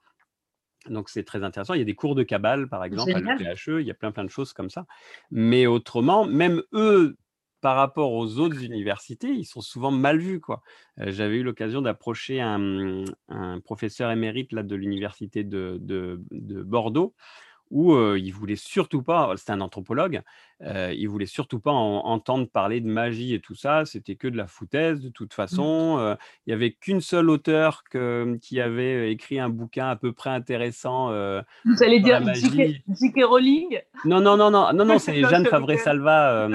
[0.88, 1.74] Donc c'est très intéressant.
[1.74, 4.12] Il y a des cours de cabale, par exemple, à l'EPHE, il y a plein
[4.12, 4.86] plein de choses comme ça.
[5.30, 7.16] Mais autrement, même eux,
[7.64, 10.38] par rapport aux autres universités, ils sont souvent mal vus.
[10.38, 10.62] Quoi.
[10.98, 13.04] J'avais eu l'occasion d'approcher un,
[13.64, 17.14] professeur émérite là, de l'université de, Bordeaux
[17.74, 20.22] où il voulait surtout pas, c'était un anthropologue,
[20.64, 24.46] il voulait surtout pas entendre parler de magie et tout ça, c'était que de la
[24.46, 25.34] foutaise de toute mmh.
[25.34, 26.16] façon.
[26.46, 27.82] Il y avait qu'une seule auteure
[28.40, 31.08] qui avait écrit un bouquin à peu près intéressant.
[31.64, 33.24] Vous allez dire J.K.
[33.24, 33.80] Rowling?
[34.04, 36.48] Non, non, non, non, non, non c'est Jeanne Favre-Salva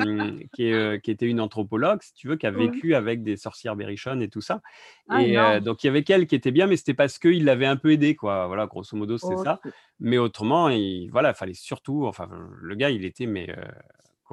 [0.54, 0.72] qui,
[1.04, 4.30] qui, était une anthropologue, si tu veux, qui a vécu avec des sorcières berrichonnes et
[4.30, 4.62] tout ça.
[5.10, 7.66] Ah et donc il y avait qu'elle qui était bien, mais c'était parce qu'il l'avait
[7.66, 8.48] un peu aidé, quoi.
[8.48, 9.60] Voilà, grosso modo, c'est ça.
[10.00, 12.30] Mais autrement, il voilà, fallait surtout, enfin,
[12.62, 13.54] le gars, il était mais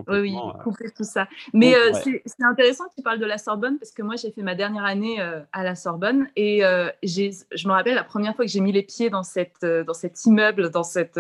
[0.09, 1.29] oui, oui, tout ça.
[1.53, 4.55] Mais c'est intéressant que tu parles de la Sorbonne parce que moi, j'ai fait ma
[4.55, 5.21] dernière année
[5.53, 6.61] à la Sorbonne et
[7.03, 10.25] je me rappelle la première fois que j'ai mis les pieds dans, cette, dans cet
[10.27, 11.19] immeuble, dans cette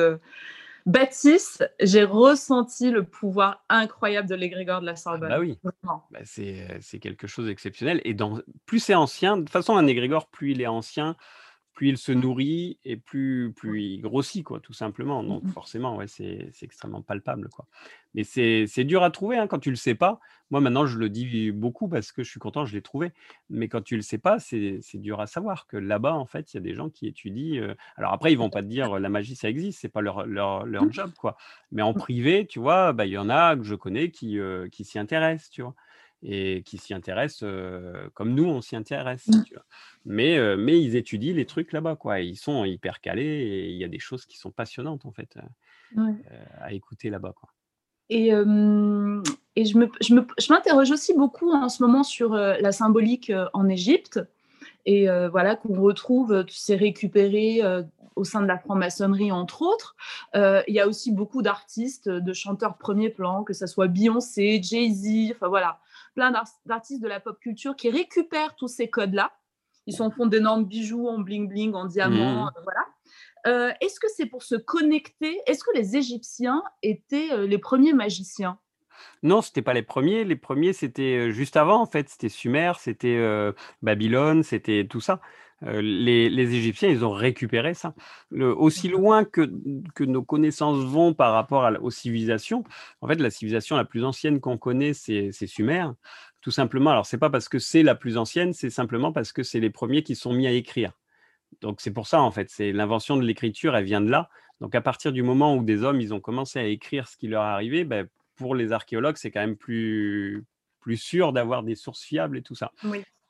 [0.86, 5.28] bâtisse, j'ai ressenti le pouvoir incroyable de l'égrégore de la ah Sorbonne.
[5.28, 8.00] bah oui, bah c'est quelque chose d'exceptionnel.
[8.04, 11.16] Et dans, plus c'est ancien, de toute façon, un égrégore, plus il est ancien,
[11.76, 15.22] plus il se nourrit et plus, plus il grossit, quoi, tout simplement.
[15.22, 17.50] Donc mmh forcément, ouais, c'est extrêmement palpable.
[17.50, 17.66] Quoi.
[18.14, 20.18] Mais c'est dur à trouver hein, quand tu ne le sais pas.
[20.50, 23.12] Moi, maintenant, je le dis beaucoup parce que je suis content, je l'ai trouvé.
[23.50, 26.54] Mais quand tu ne le sais pas, c'est dur à savoir que là-bas, en fait,
[26.54, 27.74] il y a des gens qui étudient.
[27.96, 30.64] Alors après, ils vont pas te dire la magie, ça existe, c'est pas leur, leur,
[30.64, 30.92] leur, mmh.
[30.92, 31.36] job, quoi.
[31.72, 34.38] Mais en privé, tu vois, bah, il y en a que je connais qui,
[34.72, 35.74] qui s'y intéressent, tu vois
[36.22, 37.48] et qui s'y intéressent
[38.14, 39.28] comme nous, on s'y intéresse.
[39.28, 39.42] Mmh.
[40.04, 42.20] Mais, mais ils étudient les trucs là-bas, quoi.
[42.20, 45.36] Ils sont hyper calés et il y a des choses qui sont passionnantes, en fait,
[46.60, 47.50] à écouter là-bas, quoi.
[48.08, 53.68] Et, et je, me, je, m'interroge aussi beaucoup en ce moment sur la symbolique en
[53.68, 54.20] Égypte
[54.84, 57.60] et voilà qu'on retrouve, sais, récupéré
[58.14, 59.96] au sein de la franc-maçonnerie, entre autres.
[60.34, 65.32] il y a aussi beaucoup d'artistes, de chanteurs premier plan, que ce soit Beyoncé, Jay-Z,
[65.34, 65.80] enfin voilà,
[66.16, 66.32] plein
[66.64, 69.30] d'artistes de la pop culture qui récupèrent tous ces codes-là.
[69.86, 72.48] Ils sont font d'énormes bijoux en bling-bling, en diamant, mmh.
[72.48, 72.86] euh, voilà.
[73.46, 75.38] Euh, est-ce que c'est pour se connecter?
[75.46, 78.58] Est-ce que les Égyptiens étaient euh, les premiers magiciens?
[79.22, 80.24] Non, c'était pas les premiers.
[80.24, 82.08] Les premiers, c'était juste avant, en fait.
[82.08, 83.20] C'était Sumer, c'était
[83.82, 85.20] Babylone, c'était tout ça.
[85.62, 87.94] Les, Égyptiens, ils ont récupéré ça.
[88.32, 89.50] aussi loin que,
[89.94, 92.64] que nos connaissances vont par rapport aux civilisations,
[93.00, 95.86] en fait, la civilisation la plus ancienne qu'on connaît, c'est Sumer.
[96.42, 96.90] Tout simplement.
[96.90, 99.70] Alors, c'est pas parce que c'est la plus ancienne, c'est simplement parce que c'est les
[99.70, 100.92] premiers qui sont mis à écrire.
[101.60, 102.50] Donc, c'est pour ça, en fait.
[102.50, 104.28] C'est l'invention de l'écriture, elle vient de là.
[104.60, 107.28] Donc, à partir du moment où des hommes, ils ont commencé à écrire ce qui
[107.28, 110.44] leur est arrivé, ben, pour les archéologues, c'est quand même plus,
[110.80, 112.70] plus sûr d'avoir des sources fiables et tout ça.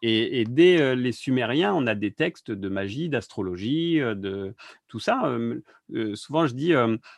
[0.03, 4.55] Et, dès les Sumériens, on a des textes de magie, d'astrologie, de
[4.89, 5.37] tout ça.
[6.15, 6.73] souvent, je dis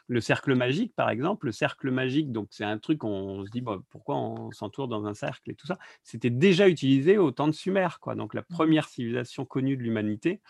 [0.06, 1.46] le cercle magique, par exemple.
[1.46, 5.06] Le cercle magique, donc c'est un truc, on, se dit bah, pourquoi on s'entoure dans
[5.06, 5.78] un cercle et tout ça?
[6.04, 8.14] C'était déjà utilisé au temps de Sumer, quoi.
[8.14, 8.54] Donc la mmh.
[8.54, 10.40] première civilisation connue de l'humanité.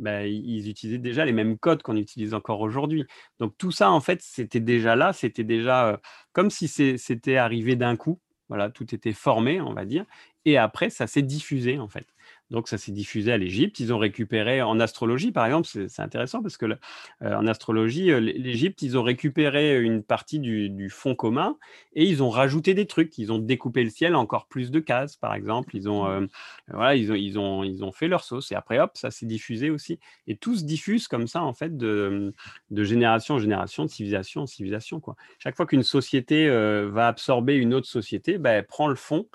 [0.00, 3.04] Bah, ils utilisaient déjà les mêmes codes qu'on utilise encore aujourd'hui.
[3.38, 6.00] Donc tout ça, en fait, c'était déjà là, c'était déjà
[6.32, 8.20] comme si c'était arrivé d'un coup.
[8.48, 10.04] Voilà, tout était formé, on va dire.
[10.44, 12.06] Et après, ça s'est diffusé, en fait.
[12.50, 13.80] Donc, ça s'est diffusé à l'Égypte.
[13.80, 16.76] Ils ont récupéré en astrologie, par exemple, c'est intéressant parce que euh,
[17.22, 21.56] en astrologie, euh, l'Égypte, ils ont récupéré une partie du, fond commun
[21.94, 23.16] et ils ont rajouté des trucs.
[23.16, 25.74] Ils ont découpé le ciel encore plus de cases, par exemple.
[25.74, 26.26] Ils ont, euh,
[26.68, 29.26] voilà, ils ont, ils ont, ils ont fait leur sauce et après, hop, ça s'est
[29.26, 29.98] diffusé aussi.
[30.26, 32.34] Et tout se diffuse comme ça, en fait, de,
[32.70, 35.00] de génération en génération, de civilisation en civilisation.
[35.00, 35.16] Quoi.
[35.38, 39.26] Chaque fois qu'une société va absorber une autre société, ben, elle prend le fond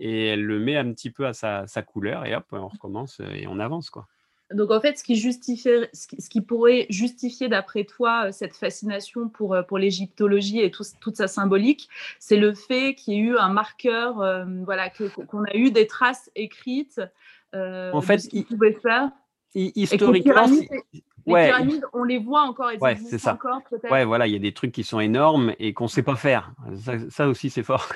[0.00, 3.46] et elle le met un petit peu à sa, couleur et hop, on recommence et
[3.46, 4.08] on avance quoi.
[4.52, 9.54] Donc en fait, ce qui, ce qui pourrait justifier, d'après toi, euh, cette fascination pour,
[9.54, 11.88] euh, pour l'égyptologie et toute sa symbolique,
[12.18, 15.86] c'est le fait qu'il y ait eu un marqueur, euh, voilà, qu'on a eu des
[15.86, 17.00] traces écrites
[17.52, 19.10] en fait, de ce faire.
[19.54, 20.46] Historiquement,
[21.36, 23.34] les pyramides, on les voit encore, elles ouais, c'est ça.
[23.34, 23.90] encore peut-être.
[23.90, 26.16] Ouais, voilà, il y a des trucs qui sont énormes et qu'on ne sait pas
[26.16, 26.52] faire.
[27.10, 27.88] Ça, aussi, c'est fort.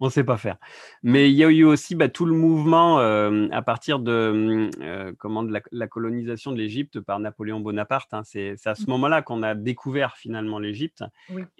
[0.00, 0.56] On ne sait pas faire.
[1.02, 5.12] Mais il y a eu aussi bah, tout le mouvement euh, à partir de, euh,
[5.18, 8.12] comment, de la, colonisation de l'Égypte par Napoléon Bonaparte.
[8.14, 8.22] Hein.
[8.24, 8.86] C'est à ce mmh.
[8.88, 11.04] moment-là qu'on a découvert finalement l'Égypte.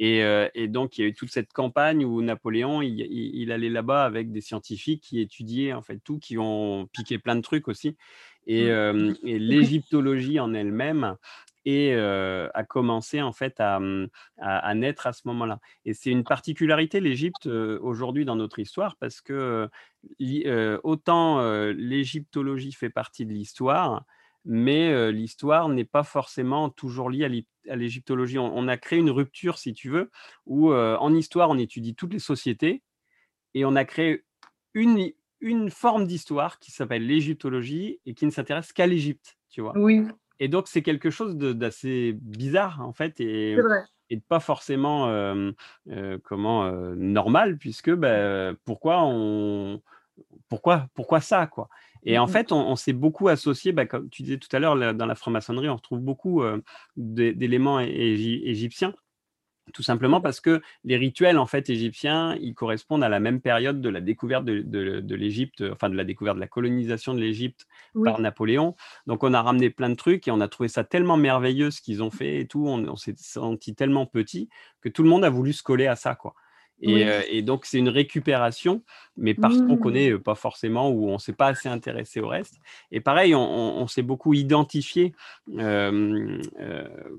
[0.00, 3.70] Euh, et, donc, il y a eu toute cette campagne où Napoléon, il, il allait
[3.70, 7.68] là-bas avec des scientifiques qui étudiaient en fait tout, qui ont piqué plein de trucs
[7.68, 7.96] aussi.
[8.48, 9.14] Mmh.
[9.24, 11.16] Et, l'égyptologie en elle-même
[11.64, 14.06] et a commencé en fait mmh,
[14.38, 15.60] à, naître à ce moment-là.
[15.84, 19.68] Et c'est une particularité l'Égypte aujourd'hui dans notre histoire parce que
[20.82, 21.42] autant
[21.72, 24.04] l'égyptologie fait partie de l'histoire,
[24.46, 28.38] mais l'histoire n'est pas forcément toujours liée à l'égyptologie.
[28.38, 30.10] On, a créé une rupture, si tu veux,
[30.46, 32.82] où en histoire on étudie toutes les sociétés
[33.54, 34.24] et on a créé
[34.74, 35.10] une,
[35.40, 39.72] une forme d'histoire qui s'appelle l'égyptologie et qui ne s'intéresse qu'à l'Égypte, tu vois.
[39.76, 40.06] Oui.
[40.40, 43.56] Et donc, c'est quelque chose d'assez bizarre, en fait, et,
[44.10, 45.52] et pas forcément euh,
[46.22, 49.82] comment normal, puisque bah, pourquoi on
[50.48, 51.68] pourquoi pourquoi ça quoi.
[52.04, 55.06] Et en fait on, s'est beaucoup associé bah, comme tu disais tout à l'heure dans
[55.06, 56.42] la franc-maçonnerie on retrouve beaucoup
[56.96, 58.94] d'éléments égyptiens
[59.72, 63.80] tout simplement parce que les rituels en fait égyptiens, ils correspondent à la même période
[63.80, 67.66] de la découverte de, l'Égypte, enfin de la découverte de la colonisation de l'Égypte
[68.04, 68.74] par Napoléon.
[69.06, 71.80] Donc on a ramené plein de trucs et on a trouvé ça tellement merveilleux ce
[71.80, 72.66] qu'ils ont fait et tout.
[72.66, 74.48] On, on s'est senti tellement petit
[74.80, 76.34] que tout le monde a voulu se coller à ça quoi.
[76.80, 78.82] Et, donc, c'est une récupération,
[79.16, 79.80] mais parce qu'on ne mmh.
[79.80, 82.60] connaît pas forcément ou on ne s'est pas assez intéressé au reste.
[82.92, 85.12] Et pareil, on, s'est beaucoup identifié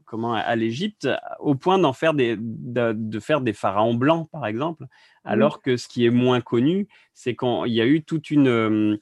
[0.06, 4.86] comment, à l'Égypte au point d'en faire des, de, faire des pharaons blancs, par exemple.
[5.26, 8.98] Alors que ce qui est moins connu, c'est qu'il y a eu toute une,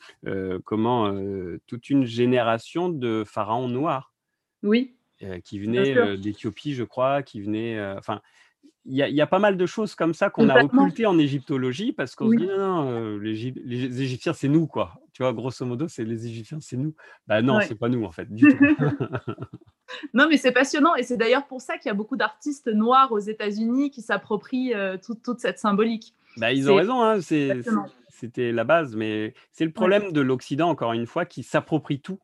[0.64, 1.14] comment,
[1.68, 4.12] toute une génération de pharaons noirs.
[4.64, 4.96] Oui.
[5.44, 7.80] qui venaient d'Éthiopie, je crois, qui venaient.
[7.98, 8.22] Enfin,
[8.90, 12.16] il y, a pas mal de choses comme ça qu'on a occultées en égyptologie parce
[12.16, 14.94] qu'on se dit non, non euh, les, Égyptiens c'est nous quoi.
[15.12, 16.94] Tu vois, grosso modo, c'est les Égyptiens c'est nous.
[17.28, 18.58] Bah non, c'est pas nous en fait du tout.
[20.14, 23.12] non, mais c'est passionnant et c'est d'ailleurs pour ça qu'il y a beaucoup d'artistes noirs
[23.12, 26.14] aux États-Unis qui s'approprient euh, toute, cette symbolique.
[26.38, 30.94] Bah, ils ont raison, hein, c'était la base, mais c'est le problème de l'Occident encore
[30.94, 32.20] une fois qui s'approprie tout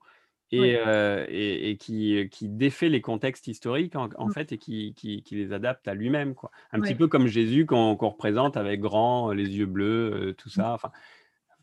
[0.58, 4.32] et, qui, qui, défait les contextes historiques en, mmh.
[4.32, 6.36] fait et qui, qui, les adapte à lui-même.
[6.36, 6.52] Quoi.
[6.72, 10.52] Un petit peu comme Jésus qu'on représente avec grand, les yeux bleus, tout mmh.
[10.52, 10.74] ça.
[10.74, 10.92] Enfin,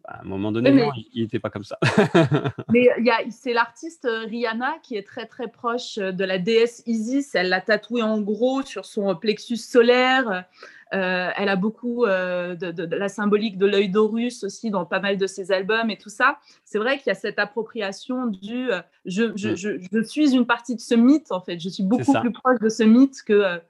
[0.05, 1.79] à un moment donné, il n'était pas comme ça.
[2.73, 2.89] mais
[3.31, 7.35] c'est l'artiste Rihanna qui est très très proche de la déesse Isis.
[7.35, 10.45] Elle l'a tatoué en gros sur son plexus solaire.
[10.93, 15.19] Euh, elle a beaucoup euh, de, la symbolique de l'œil d'Horus aussi dans pas mal
[15.19, 16.39] de ses albums et tout ça.
[16.65, 19.79] C'est vrai qu'il y a cette appropriation du euh, je, je, mm.
[19.93, 21.61] je, suis une partie de ce mythe en fait.
[21.61, 23.61] Je suis beaucoup plus proche de ce mythe que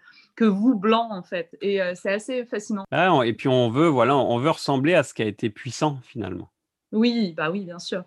[0.40, 1.56] que vous blanc en fait.
[1.60, 2.84] Et c'est assez fascinant.
[2.90, 5.98] Ah, et puis on veut voilà, on veut ressembler à ce qui a été puissant
[6.02, 6.48] finalement.
[6.92, 8.04] Oui, bah oui, bien sûr.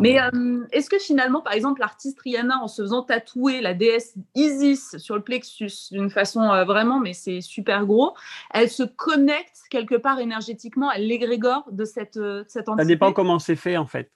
[0.00, 4.14] Mais euh, est-ce que finalement, par exemple, l'artiste Rihanna, en se faisant tatouer la déesse
[4.34, 8.14] Isis sur le plexus d'une façon euh, vraiment, mais c'est super gros,
[8.52, 13.12] elle se connecte quelque part énergétiquement à l'égrégore de cette, euh, cette entité Ça dépend
[13.12, 14.10] comment c'est fait en fait.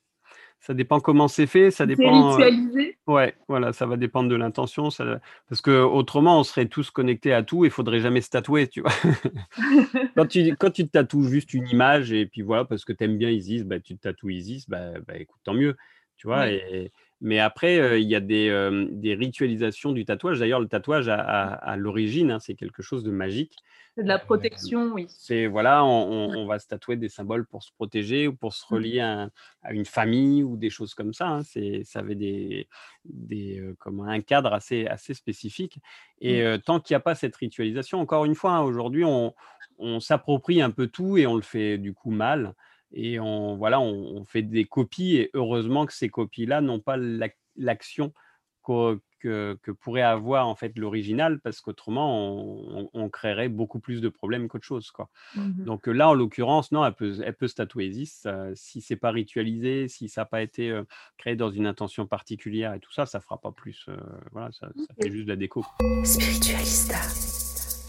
[0.65, 2.31] Ça dépend comment c'est fait, ça dépend.
[2.31, 2.97] Ritualisé.
[3.07, 5.21] ouais, voilà, ça va dépendre de l'intention, ça...
[5.47, 8.67] parce que autrement, on serait tous connectés à tout et il faudrait jamais se tatouer,
[8.69, 8.91] tu vois.
[10.17, 13.05] quand tu quand tu te tatoues juste une image et puis voilà, parce que tu
[13.05, 15.77] aimes bien Isis, bah, tu te tatoues Isis, bah, bah écoute, tant mieux,
[16.17, 16.49] tu vois.
[16.49, 16.91] Et,
[17.21, 20.41] mais après, il y a des, des, ritualisations du tatouage.
[20.41, 23.57] D'ailleurs, le tatouage, à, l'origine, hein, c'est quelque chose de magique.
[23.97, 25.07] C'est de la protection, oui.
[25.09, 28.75] C'est voilà, on, va se tatouer des symboles pour se protéger ou pour se mmh.
[28.77, 29.31] relier à,
[29.71, 31.29] une famille ou des choses comme ça.
[31.29, 31.43] Hein.
[31.45, 32.69] C'est, ça avait des,
[33.05, 35.79] des comme un cadre assez, assez spécifique.
[36.21, 36.59] Et mmh.
[36.63, 39.33] tant qu'il n'y a pas cette ritualisation, encore une fois, hein, aujourd'hui, on,
[39.79, 42.55] on s'approprie un peu tout et on le fait du coup mal
[42.95, 46.97] et on, voilà, on, fait des copies et heureusement que ces copies-là n'ont pas
[47.57, 48.13] l'action
[48.65, 54.49] que, que, pourrait avoir en fait l'original parce qu'autrement on, créerait beaucoup plus de problèmes
[54.49, 55.09] qu'autre chose quoi.
[55.35, 58.97] Mmh Donc là en l'occurrence non, elle peut, elle peut se tatouer Isis si c'est
[58.97, 60.79] pas ritualisé, si ça n'a pas été
[61.17, 63.87] créé dans une intention particulière et tout ça, ça fera pas plus.
[64.33, 64.69] voilà, ça,
[65.01, 65.65] fait juste de la déco.
[66.05, 67.01] Spiritualista.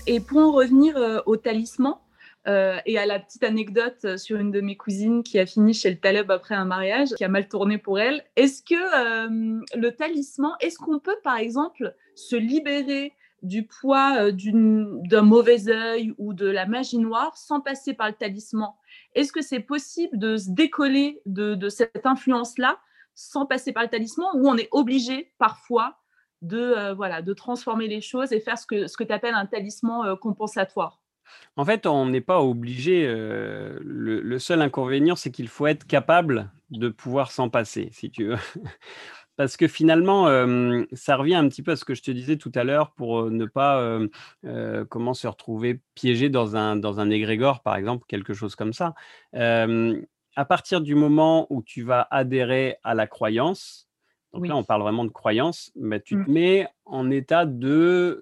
[0.07, 0.95] Et pour en revenir
[1.25, 1.95] au talisman,
[2.47, 5.89] Euh, et à la petite anecdote sur une de mes cousines qui a fini chez
[5.89, 8.23] le Taleb après un mariage, qui a mal tourné pour elle.
[8.35, 15.69] Est-ce que le talisman, est-ce qu'on peut par exemple se libérer du poids d'un mauvais
[15.69, 18.69] œil ou de la magie noire sans passer par le talisman?
[19.15, 22.77] Est-ce que c'est possible de se décoller de, cette influence-là
[23.15, 25.97] sans passer par le talisman ou on est obligé parfois
[26.43, 29.47] de, voilà, de transformer les choses et faire ce que, ce que tu appelles un
[29.47, 31.01] talisman compensatoire?
[31.55, 33.07] En fait, on n'est pas obligé.
[33.07, 38.37] le, seul inconvénient, c'est qu'il faut être capable de pouvoir s'en passer, si tu veux.
[39.37, 40.27] Parce que finalement,
[40.93, 43.29] ça revient un petit peu à ce que je te disais tout à l'heure pour
[43.29, 43.99] ne pas
[44.89, 48.93] comment se retrouver piégé dans un, dans un égrégore, par exemple, quelque chose comme ça.
[49.33, 53.85] à partir du moment où tu vas adhérer à la croyance,
[54.35, 56.33] donc là, on parle vraiment de croyance, mais tu te mmh.
[56.33, 58.21] mets en état de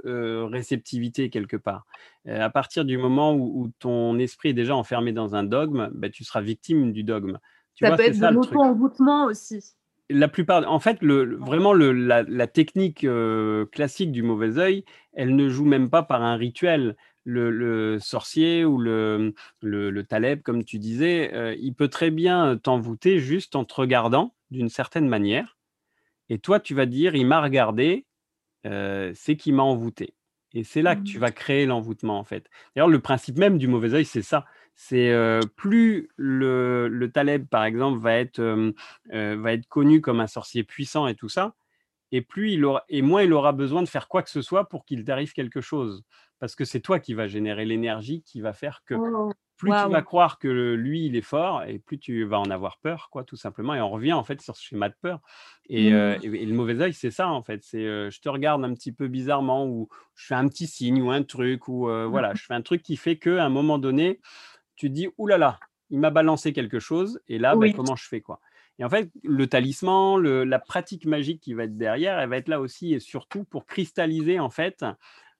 [0.52, 1.86] réceptivité quelque part.
[2.28, 6.24] À partir du moment où, ton esprit est déjà enfermé dans un dogme, bah, tu
[6.24, 7.38] seras victime du dogme.
[7.80, 9.76] ça peut être de l'auto-envoûtement aussi
[10.10, 15.50] la plupart, en fait, le, vraiment la, technique euh, classique du mauvais œil, elle ne
[15.50, 16.96] joue même pas par un rituel.
[17.26, 23.20] Le, sorcier ou le, le, taleb, comme tu disais, euh, il peut très bien t'envoûter
[23.20, 25.58] juste en te regardant d'une certaine manière.
[26.28, 28.06] Et toi, tu vas dire, il m'a regardé,
[28.66, 30.16] euh, c'est qu'il m'a envoûté.
[30.54, 31.22] Et c'est là que tu mmh.
[31.22, 32.50] vas créer l'envoûtement, en fait.
[32.76, 34.46] D'ailleurs, le principe même du mauvais œil, c'est ça
[34.76, 35.14] c'est
[35.56, 38.42] plus le, Taleb, par exemple, va être,
[39.12, 41.56] va être connu comme un sorcier puissant et tout ça,
[42.12, 44.70] et, plus il aura, et moins il aura besoin de faire quoi que ce soit
[44.70, 46.04] pour qu'il t'arrive quelque chose.
[46.40, 49.92] Parce que c'est toi qui vas générer l'énergie qui va faire que oh, plus tu
[49.92, 53.24] vas croire que lui, il est fort, et plus tu vas en avoir peur, quoi,
[53.24, 53.74] tout simplement.
[53.74, 55.20] Et on revient en fait sur ce schéma de peur.
[55.70, 56.20] Et, mmh.
[56.24, 57.64] le mauvais œil, c'est ça, en fait.
[57.64, 61.12] C'est je te regarde un petit peu bizarrement, ou je fais un petit signe, ou
[61.12, 64.20] un truc, ou voilà, je fais un truc qui fait qu'à un moment donné,
[64.76, 67.96] tu te dis, oulala, là là, il m'a balancé quelque chose, et là, ben, comment
[67.96, 68.40] je fais quoi?
[68.80, 72.48] Et en fait, le talisman, la pratique magique qui va être derrière, elle va être
[72.48, 74.84] là aussi et surtout pour cristalliser en fait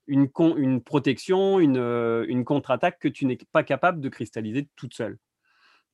[0.08, 4.94] une, une protection, une, euh, une contre-attaque que tu n'es pas capable de cristalliser toute
[4.94, 5.18] seule.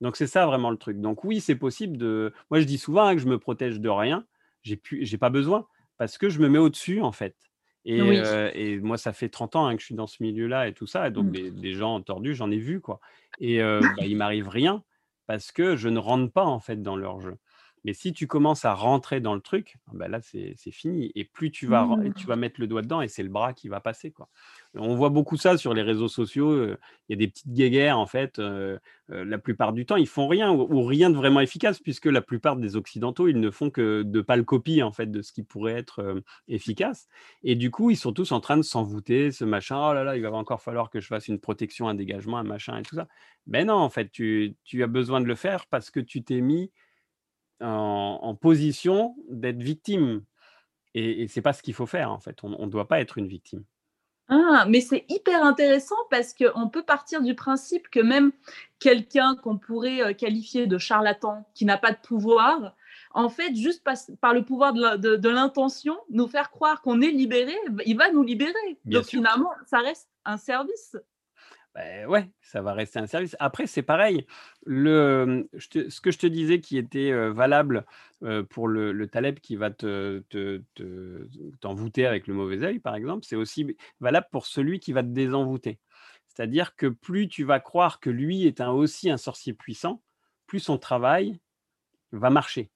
[0.02, 1.00] Donc c'est ça vraiment le truc.
[1.00, 2.34] Donc oui, c'est possible de.
[2.50, 4.26] Moi, je dis souvent hein, que je me protège de rien.
[4.62, 7.36] J'ai j'ai pas besoin parce que je me mets au-dessus en fait.
[7.86, 10.86] Et, moi, ça fait 30 ans hein, que je suis dans ce milieu-là et tout
[10.86, 11.08] ça.
[11.08, 11.60] Et donc, mmh.
[11.60, 13.00] des, gens tordus, j'en ai vu, quoi.
[13.40, 14.84] Et bah, il m'arrive rien
[15.26, 17.36] parce que je ne rentre pas, en fait, dans leur jeu.
[17.84, 21.12] Mais si tu commences à rentrer dans le truc, bah là, c'est fini.
[21.16, 22.28] Et plus tu vas, tu mmh.
[22.28, 24.12] vas mettre le doigt dedans et c'est le bras qui va passer.
[24.12, 24.30] Quoi.
[24.76, 26.64] On voit beaucoup ça sur les réseaux sociaux.
[26.64, 26.78] Il
[27.10, 28.40] y a des petites guéguerres, en fait.
[29.08, 32.58] la plupart du temps, ils font rien ou, rien de vraiment efficace, puisque la plupart
[32.58, 35.44] des Occidentaux, ils ne font que de pas le copier, en fait, de ce qui
[35.44, 37.08] pourrait être efficace.
[37.44, 39.78] Et du coup, ils sont tous en train de s'envoûter, ce machin.
[39.90, 42.44] Oh là là, il va encore falloir que je fasse une protection, un dégagement, un
[42.44, 43.08] machin et tout ça.
[43.48, 46.42] Mais non, en fait, tu, tu as besoin de le faire parce que tu t'es
[46.42, 46.72] mis
[47.62, 50.24] en, position d'être victime.
[50.94, 52.44] Et, et c'est pas ce qu'il faut faire, en fait.
[52.44, 53.64] On ne doit pas être une victime.
[54.30, 58.32] Ah, mais c'est hyper intéressant parce qu'on peut partir du principe que même
[58.78, 62.76] quelqu'un qu'on pourrait euh, qualifier de charlatan, qui n'a pas de pouvoir,
[63.12, 63.84] en fait, juste
[64.22, 67.56] par, le pouvoir de l'intention, nous faire croire qu'on est libéré,
[67.88, 68.78] il va nous libérer.
[68.86, 70.96] Donc finalement, ça reste un service.
[71.76, 73.36] Ben ouais, ça va rester un service.
[73.40, 74.26] Après, c'est pareil.
[74.66, 77.86] Le, ce que je te disais qui était valable
[78.50, 80.24] pour le, Taleb qui va te,
[81.62, 85.10] t'envoûter avec le mauvais œil, par exemple, c'est aussi valable pour celui qui va te
[85.10, 85.80] désenvoûter.
[86.28, 90.02] C'est-à-dire que plus tu vas croire que lui est un, aussi un sorcier puissant,
[90.48, 91.40] plus son travail
[92.12, 92.72] va marcher.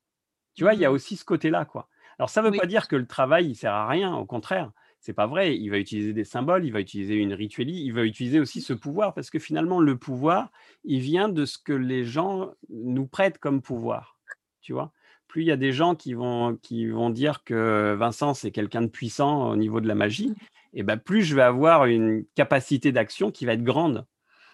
[0.54, 1.90] Tu vois, il y a mmh aussi ce côté-là, quoi.
[2.20, 4.72] Alors, ça ne veut pas dire que le travail, il sert à rien, au contraire
[5.04, 5.58] c'est pas vrai.
[5.58, 8.72] Il va utiliser des symboles, il va utiliser une rituelie, il va utiliser aussi ce
[8.72, 10.50] pouvoir parce que finalement le pouvoir,
[10.86, 14.18] il vient de ce que les gens nous prêtent comme pouvoir.
[14.62, 14.94] Tu vois?
[15.28, 18.82] Plus il y a des gens qui vont qui vont dire que Vincent c'est quelqu'un
[18.82, 20.34] de puissant au niveau de la magie,
[20.74, 24.06] et ben plus je vais avoir une capacité d'action qui va être grande.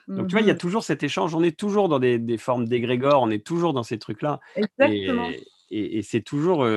[0.08, 1.36] Donc, tu vois, il y a mmh toujours cet échange.
[1.36, 4.39] On est toujours dans des, formes d'égrégores, on est toujours dans ces trucs-là.
[4.56, 5.43] Exactement et,
[6.03, 6.67] c'est toujours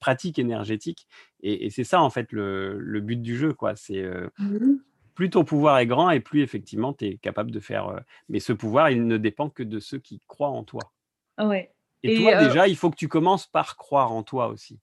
[0.00, 1.06] pratique énergétique.
[1.42, 3.52] Et, c'est ça, en fait, le, but du jeu.
[3.52, 3.76] quoi.
[3.76, 4.04] C'est
[4.38, 4.76] mmh
[5.16, 8.04] plus ton pouvoir est grand et plus, effectivement, tu es capable de faire.
[8.28, 10.92] mais ce pouvoir, il ne dépend que de ceux qui croient en toi.
[11.38, 11.72] Ouais.
[12.02, 14.78] Et, toi, déjà, il faut que tu commences par croire en toi aussi.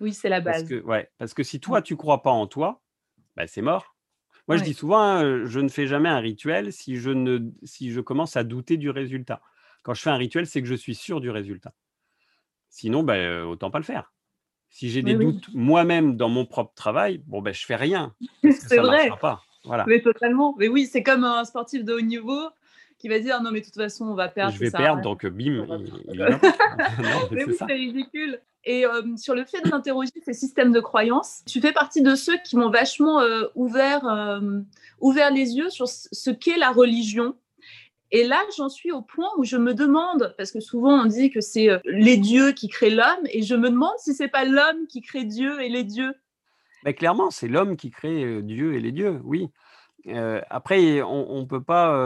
[0.00, 0.62] Oui, c'est la base.
[0.62, 2.82] Parce que, ouais, parce que si toi, tu crois pas en toi,
[3.36, 3.96] bah, c'est mort.
[4.48, 7.92] Moi, je dis souvent, hein, je ne fais jamais un rituel si je, ne, si
[7.92, 9.40] je commence à douter du résultat.
[9.82, 11.72] Quand je fais un rituel, c'est que je suis sûr du résultat.
[12.74, 14.12] Sinon, ben, autant pas le faire.
[14.68, 18.12] Si j'ai des doutes moi-même dans mon propre travail, bon, ben, je fais rien.
[18.50, 19.10] C'est vrai.
[19.20, 19.44] pas.
[19.62, 19.84] Voilà.
[19.86, 20.56] Mais totalement.
[20.58, 22.48] Mais oui, c'est comme un sportif de haut niveau
[22.98, 24.52] qui va dire non mais de toute façon on va perdre.
[24.52, 25.66] Je vais perdre donc bim.
[27.30, 28.40] mais oui, c'est ridicule.
[28.64, 32.38] Et euh, sur le fait d'interroger ces systèmes de croyances, tu fais partie de ceux
[32.38, 34.60] qui m'ont vachement euh, ouvert, euh,
[35.00, 37.36] ouvert les yeux sur ce qu'est la religion.
[38.16, 41.30] Et là, j'en suis au point où je me demande, parce que souvent on dit
[41.30, 44.86] que c'est les dieux qui créent l'homme, et je me demande si c'est pas l'homme
[44.88, 46.14] qui crée Dieu et les dieux.
[46.84, 49.48] Mais clairement, c'est l'homme qui crée Dieu et les dieux, oui.
[50.48, 51.98] après, on, ne peut pas,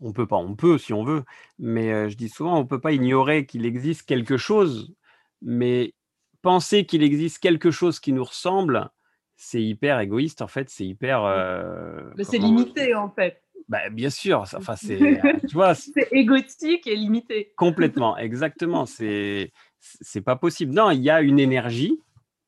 [0.00, 1.22] on peut pas, on peut si on veut,
[1.60, 4.94] mais je dis souvent, on peut pas ignorer qu'il existe quelque chose
[5.44, 5.94] mais
[6.42, 8.90] penser qu'il existe quelque chose qui nous ressemble,
[9.36, 11.22] c'est hyper égoïste en fait, c'est hyper.
[11.24, 13.43] Euh, c'est limité en fait.
[13.68, 14.98] Bah, bien sûr, enfin c'est,
[15.48, 17.52] tu vois, c'est égotique et limité.
[17.56, 18.86] Complètement, exactement.
[18.86, 20.72] C'est c'est pas possible.
[20.72, 21.98] Non, il y a une énergie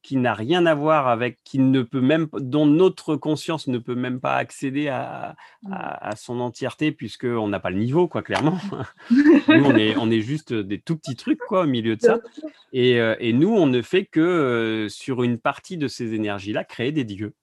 [0.06, 3.96] qui n'a rien à voir avec, qui ne peut même, dont notre conscience ne peut
[3.96, 5.34] même pas accéder à,
[5.68, 8.56] à, son entièreté, puisqu'on n'a pas le niveau, quoi, clairement.
[9.10, 12.20] nous, on est, on est juste des tout petits trucs, quoi, au milieu de ça.
[12.72, 16.62] Et, euh, et nous, on ne fait que, euh, sur une partie de ces énergies-là,
[16.62, 17.34] créer des dieux,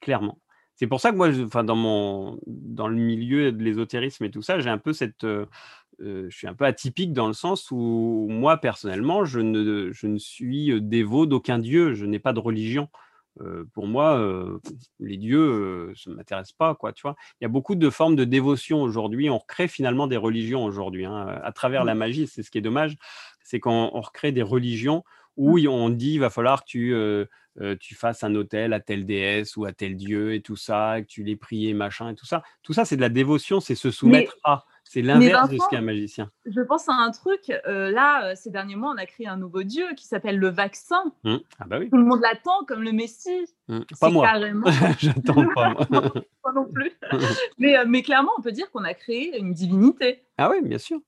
[0.00, 0.38] clairement.
[0.82, 4.42] C'est pour ça que moi, enfin, dans, mon, dans le milieu de l'ésotérisme et tout
[4.42, 5.46] ça, j'ai un peu cette, euh,
[6.00, 10.18] je suis un peu atypique dans le sens où moi, personnellement, je ne, je ne
[10.18, 12.88] suis dévot d'aucun dieu, je n'ai pas de religion.
[13.74, 14.20] pour moi,
[14.98, 17.14] les dieux, ça ne m'intéresse pas, quoi, tu vois.
[17.40, 19.30] Il y a beaucoup de formes de dévotion aujourd'hui.
[19.30, 21.98] On recrée finalement des religions aujourd'hui, hein, à travers la mmh.
[21.98, 22.26] magie.
[22.26, 22.96] C'est ce qui est dommage,
[23.44, 25.04] c'est qu'on recrée des religions
[25.36, 25.68] où mmh.
[25.68, 26.94] on dit il va falloir que tu,
[27.80, 31.06] tu fasses un hôtel à telle déesse ou à tel dieu et tout ça, que
[31.06, 32.42] tu les pries machin et tout ça.
[32.62, 34.64] Tout ça, c'est de la dévotion, c'est se soumettre à.
[34.92, 36.30] C'est l'inverse de ce qu'est un magicien.
[36.44, 37.50] Je pense à un truc.
[37.66, 40.48] Euh, là, euh, ces derniers mois, on a créé un nouveau dieu qui s'appelle le
[40.48, 41.02] vaccin.
[41.24, 41.36] Mmh.
[41.60, 41.88] Ah bah oui.
[41.88, 43.46] Tout le monde l'attend comme le Messie.
[43.68, 43.80] Mmh.
[43.98, 44.26] Pas moi.
[44.26, 44.66] Carrément...
[44.98, 45.74] J'attends pas.
[45.88, 46.12] Moi.
[46.42, 46.92] pas non plus.
[47.58, 50.24] mais, euh, mais clairement, on peut dire qu'on a créé une divinité.
[50.36, 51.00] Ah oui, bien sûr.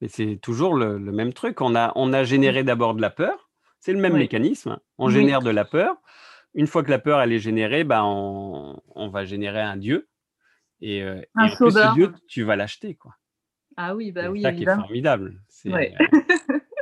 [0.00, 1.60] Mais c'est toujours le, même truc.
[1.60, 3.47] On a, on a généré d'abord de la peur.
[3.80, 4.78] C'est le même mécanisme.
[4.98, 5.96] On génère de la peur.
[6.54, 10.08] Une fois que la peur elle est générée, bah, on, on va générer un dieu.
[10.80, 13.14] Et, euh, et ce dieu, tu vas l'acheter, quoi.
[13.76, 14.40] Ah oui, bah oui.
[14.42, 15.40] C'est ça qui est formidable.
[15.66, 15.88] Euh,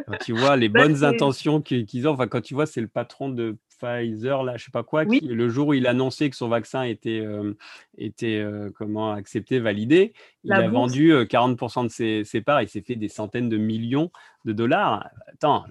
[0.07, 3.28] quand tu vois les bonnes intentions qu'ils ont, enfin, quand tu vois, c'est le patron
[3.28, 6.37] de Pfizer, là, je sais pas quoi, qui, le jour où il a annoncé que
[6.37, 7.57] son vaccin était, euh,
[7.99, 10.12] était comment, accepté, validé,
[10.45, 14.11] il a vendu 40% de ses, ses, parts, il s'est fait des centaines de millions
[14.45, 15.09] de dollars.
[15.33, 15.64] Attends,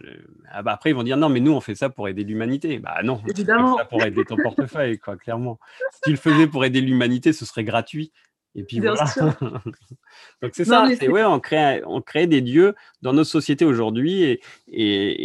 [0.52, 2.78] ah bah, après ils vont dire non, mais nous on fait ça pour aider l'humanité.
[2.80, 3.78] Bah non, Évidemment.
[3.78, 5.60] ça pour aider ton portefeuille, quoi, clairement.
[5.92, 8.12] Si tu le faisais pour aider l'humanité, ce serait gratuit.
[8.56, 9.06] Et puis voilà.
[10.42, 14.24] Donc c'est ça, c'est ouais, on crée, on crée des dieux dans nos sociétés aujourd'hui
[14.24, 14.40] et,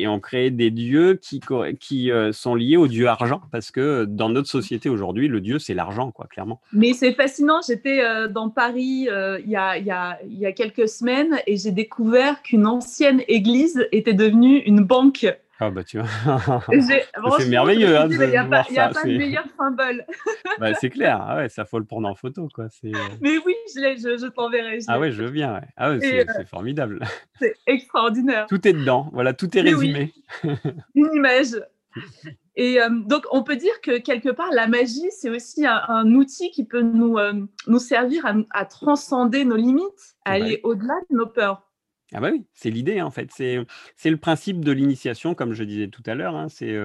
[0.03, 1.41] et, on crée des dieux qui,
[1.78, 5.59] qui euh, sont liés au dieu argent parce que dans notre société aujourd'hui, le dieu
[5.59, 6.61] c'est l'argent, quoi, clairement.
[6.72, 10.53] Mais c'est fascinant, j'étais euh, dans Paris euh, il y, a, y, a, y a
[10.53, 15.26] quelques semaines et j'ai découvert qu'une ancienne église était devenue une banque.
[15.63, 16.63] Ah bah tu vois.
[17.39, 17.99] c'est merveilleux.
[17.99, 18.65] Hein, il n'y a, pas,
[19.05, 20.07] de meilleur symbole.
[20.59, 22.49] bah, c'est clair, ah ouais, ça faut le prendre en photo.
[22.55, 22.69] Quoi.
[22.85, 24.79] Euh Mais oui, je, je, je t'enverrai.
[24.89, 25.55] Ah ouais, je veux bien.
[25.55, 25.69] Ouais.
[25.77, 27.01] Ah ouais, c'est euh, formidable.
[27.39, 28.47] C'est extraordinaire.
[28.49, 30.15] Tout est dedans, voilà, tout est résumé.
[30.95, 31.61] Une image.
[32.57, 36.51] Et euh, donc, on peut dire que quelque part, la magie, c'est aussi un, outil
[36.53, 37.19] qui peut nous,
[37.67, 41.70] nous servir à, à, transcender nos limites, à aller au-delà de nos peurs.
[42.13, 43.31] Ah bah oui, c'est l'idée hein, en fait.
[43.33, 43.65] C'est,
[44.11, 46.35] le principe de l'initiation, comme je disais tout à l'heure.
[46.35, 46.49] Hein.
[46.49, 46.77] c'est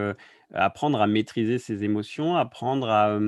[0.54, 3.20] apprendre à maîtriser ses émotions, apprendre à,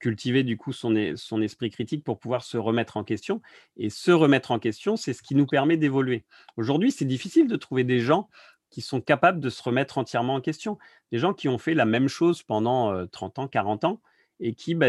[0.00, 3.40] cultiver du coup son, son esprit critique pour pouvoir se remettre en question.
[3.76, 6.24] Et se remettre en question, c'est ce qui nous permet d'évoluer.
[6.56, 8.28] Aujourd'hui, c'est difficile de trouver des gens
[8.70, 10.76] qui sont capables de se remettre entièrement en question.
[11.12, 14.00] Des gens qui ont fait la même chose pendant 30 ans, 40 ans,
[14.40, 14.88] et qui, bah,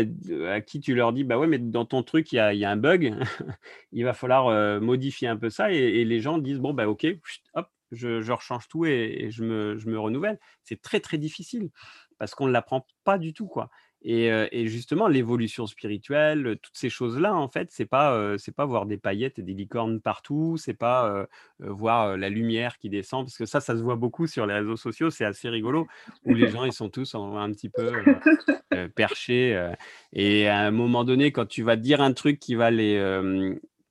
[0.50, 2.78] à qui tu leur dis, bah ouais, mais dans ton truc, il y a, un
[2.78, 3.16] bug,
[3.92, 7.08] il va falloir modifier un peu ça, et, les gens disent, bon, bah ok,
[7.54, 10.40] hop, je, je rechange tout et, je, me, je me renouvelle.
[10.64, 11.70] C'est très, très difficile
[12.18, 13.70] parce qu'on ne l'apprend pas du tout, quoi.
[14.04, 18.98] Et, justement, l'évolution spirituelle, toutes ces choses-là, en fait, c'est pas c'est pas voir des
[18.98, 21.28] paillettes et des licornes partout, c'est pas
[21.60, 24.78] voir la lumière qui descend, parce que ça, ça se voit beaucoup sur les réseaux
[24.78, 25.88] sociaux, c'est assez rigolo,
[26.26, 27.92] où les gens ils sont tous un petit peu
[28.96, 29.72] perchés.
[30.14, 32.98] et à un moment donné, quand tu vas dire un truc qui va les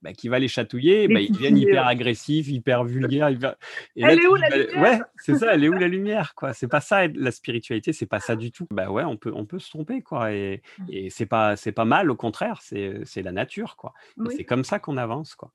[0.06, 3.26] bah, qui va les chatouiller, bah, ils deviennent hyper agressifs, hyper vulgaires.
[3.96, 6.52] elle est où la lumière Ouais, c'est ça, elle est où la lumière quoi?
[6.52, 8.68] C'est pas ça la spiritualité, c'est pas ça du tout.
[8.70, 11.84] Bah ouais, on peut on peut se tromper quoi et, et c'est pas c'est pas
[11.84, 13.94] mal, au contraire, c'est la nature quoi.
[14.36, 15.50] C'est comme ça qu'on avance quoi.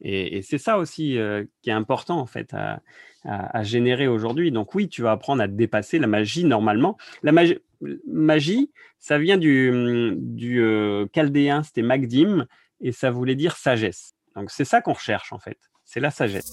[0.00, 1.18] Et, c'est ça aussi
[1.60, 4.50] qui est important en fait à, générer aujourd'hui.
[4.50, 6.96] Donc oui, tu vas apprendre à dépasser la magie normalement.
[7.22, 7.32] La
[8.06, 10.64] magie, ça vient du, du
[11.14, 12.46] chaldéen, c'était Magdim,
[12.80, 14.14] et ça voulait dire sagesse.
[14.36, 16.50] Donc c'est ça qu'on recherche en fait, c'est la sagesse.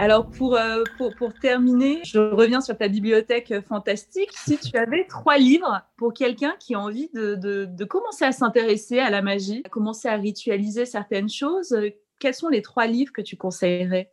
[0.00, 0.56] Alors pour,
[0.96, 4.30] pour, pour, terminer, je reviens sur ta bibliothèque fantastique.
[4.32, 8.30] Si tu avais trois livres pour quelqu'un qui a envie de, de, de commencer à
[8.30, 11.76] s'intéresser à la magie, à commencer à ritualiser certaines choses,
[12.20, 14.12] quels sont les trois livres que tu conseillerais?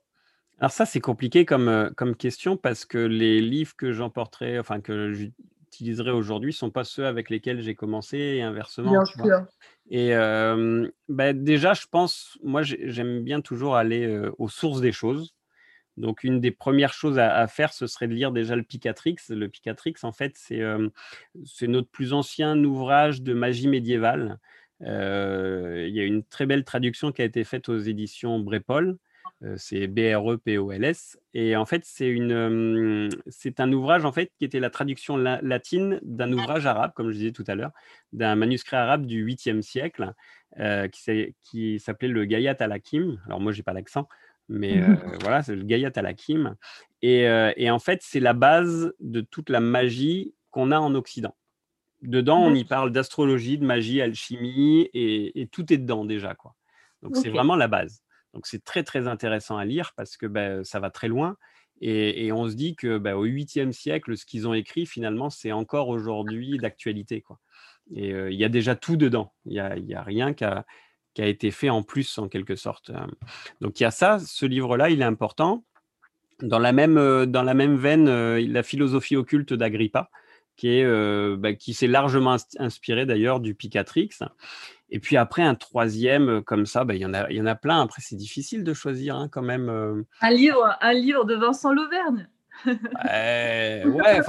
[0.59, 5.13] Alors ça, c'est compliqué comme, comme question parce que les livres que j'emporterai, enfin que
[5.76, 8.91] j'utiliserai aujourd'hui, ne sont pas ceux avec lesquels j'ai commencé et inversement.
[8.91, 9.45] Bien sûr.
[9.89, 10.11] Et
[11.09, 15.36] bah, déjà, je pense, moi, j'aime bien toujours aller aux sources des choses.
[15.97, 19.17] Donc, une des premières choses à, faire, ce serait de lire déjà le Picatrix.
[19.30, 24.39] Le Picatrix, en fait, c'est notre plus ancien ouvrage de magie médiévale.
[24.82, 28.97] il y a une très belle traduction qui a été faite aux éditions Brépol.
[29.57, 31.19] C'est B-R-E-P-O-L-S.
[31.34, 35.99] Et en fait, c'est une, c'est un ouvrage en fait qui était la traduction latine
[36.03, 37.71] d'un ouvrage arabe, comme je disais tout à l'heure,
[38.13, 40.13] d'un manuscrit arabe du 8e siècle,
[40.91, 43.21] qui, qui s'appelait le Gayat al-Hakim.
[43.26, 44.07] Alors moi, j'ai pas l'accent,
[44.49, 44.82] mais
[45.21, 46.55] voilà, c'est le Gayat al-Hakim.
[47.01, 47.23] Et,
[47.57, 51.36] et, en fait, c'est la base de toute la magie qu'on a en Occident.
[52.01, 56.36] Dedans, on y parle d'astrologie, de magie, alchimie, et, tout est dedans déjà.
[56.36, 56.55] Quoi.
[57.01, 58.01] Donc, c'est vraiment la base.
[58.36, 61.38] Donc, c'est très, très intéressant à lire parce que ben, ça va très loin.
[61.81, 65.51] Et, on se dit que ben, au 8e siècle, ce qu'ils ont écrit, finalement, c'est
[65.51, 67.23] encore aujourd'hui d'actualité.
[67.93, 69.33] Et il y a déjà tout dedans.
[69.45, 72.91] Il n'y a, y a rien qui a été fait en plus en quelque sorte.
[72.91, 73.07] Euh.
[73.61, 75.63] Donc il y a ça, ce livre-là, il est important.
[76.41, 80.09] Dans la même, euh, dans la même veine, euh, la philosophie occulte d'Agrippa,
[80.57, 80.83] qui
[81.59, 84.09] qui s'est largement inspiré d'ailleurs du Picatrix.
[84.89, 87.55] Et puis après un troisième comme ça, bah, il y en a y en a
[87.55, 87.81] plein.
[87.81, 90.05] Après c'est difficile de choisir hein, quand même.
[90.21, 92.27] Un livre un livre de Vincent Lauvergne.
[92.65, 94.21] ouais,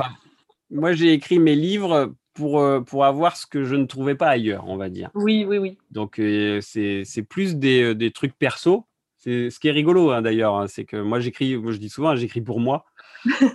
[0.71, 4.29] moi j'ai écrit mes livres pour, euh, pour avoir ce que je ne trouvais pas
[4.29, 5.11] ailleurs, on va dire.
[5.15, 5.79] Oui, oui, oui.
[5.91, 8.87] Donc, euh, c'est plus des, euh, des, trucs perso.
[9.17, 12.15] C'est ce qui est rigolo hein, d'ailleurs, hein, c'est que moi j'écris, je dis souvent,
[12.15, 12.85] j'écris pour moi.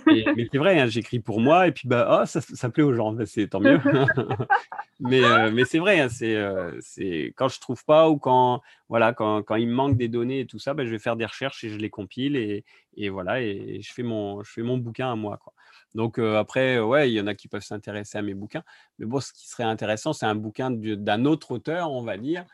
[0.06, 2.94] Mais c'est vrai, hein, j'écris pour moi et puis bah oh, ça, ça plaît aux
[2.94, 3.16] gens,
[3.50, 3.80] tant mieux.
[5.00, 6.36] mais mais c'est vrai, c'est
[6.80, 10.40] c'est quand je trouve pas ou quand voilà quand, quand, il me manque des données
[10.40, 12.64] et tout ça, bah, je vais faire des recherches et je les compile et,
[12.96, 15.52] et voilà et, je fais mon je fais mon bouquin à moi quoi.
[15.94, 18.62] Donc après, ouais, il y en a qui peuvent s'intéresser à mes bouquins.
[18.98, 22.44] Mais bon, ce qui serait intéressant, c'est un bouquin d'un autre auteur, on va dire.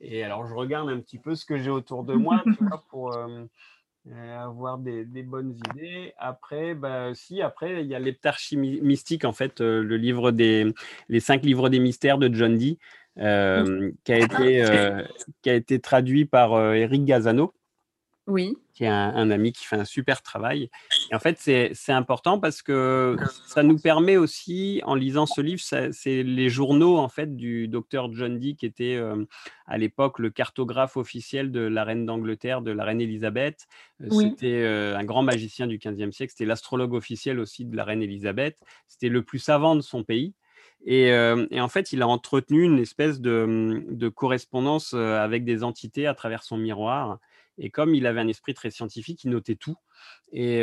[0.00, 2.42] Et alors, je regarde un petit peu ce que j'ai autour de moi,
[2.90, 3.16] pour
[4.38, 6.12] avoir des, bonnes idées.
[6.18, 10.72] Après, bah, si, après, il y a l'Heptarchie mystique, en fait, le livre des,
[11.08, 12.78] les cinq livres des mystères de John Dee,
[13.16, 14.64] qui, a été,
[15.42, 17.52] qui a été traduit par Eric Gazano.
[18.28, 18.58] Oui.
[18.74, 20.70] Qui est un, ami qui fait un super travail.
[21.10, 23.16] Et en fait, c'est important parce que
[23.46, 28.12] ça nous permet aussi, en lisant ce livre, c'est les journaux en fait du docteur
[28.12, 29.24] John Dee, qui était euh,
[29.66, 33.66] à l'époque le cartographe officiel de la reine d'Angleterre, de la reine Elisabeth.
[34.02, 36.32] Euh, c'était euh, un grand magicien du XVe siècle.
[36.36, 38.58] C'était l'astrologue officiel aussi de la reine Elisabeth.
[38.86, 40.34] C'était le plus savant de son pays.
[40.86, 46.14] Et, en fait, il a entretenu une espèce de, de correspondance avec des entités à
[46.14, 47.18] travers son miroir.
[47.58, 49.76] Et comme il avait un esprit très scientifique, il notait tout.
[50.32, 50.60] Et,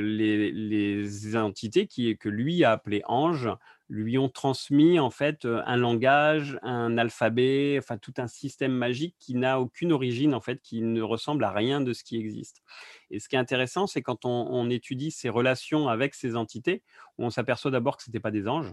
[0.00, 3.48] les, entités qui, que lui a appelées anges
[3.88, 9.34] lui ont transmis en fait un langage, un alphabet, enfin tout un système magique qui
[9.34, 12.62] n'a aucune origine en fait, qui ne ressemble à rien de ce qui existe.
[13.10, 16.82] Et ce qui est intéressant, c'est quand on, on étudie ces relations avec ces entités,
[17.18, 18.72] on s'aperçoit d'abord que ce n'étaient pas des anges,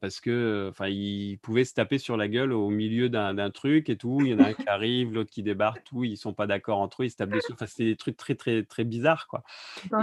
[0.00, 3.96] parce que enfin ils pouvaient se taper sur la gueule au milieu d'un truc et
[3.96, 4.18] tout.
[4.20, 6.04] Il y en a un qui arrive, l'autre qui débarque, tout.
[6.04, 7.52] Ils sont pas d'accord entre eux, ils se tapent dessus.
[7.52, 9.44] Enfin, c'est des trucs très très très bizarres quoi.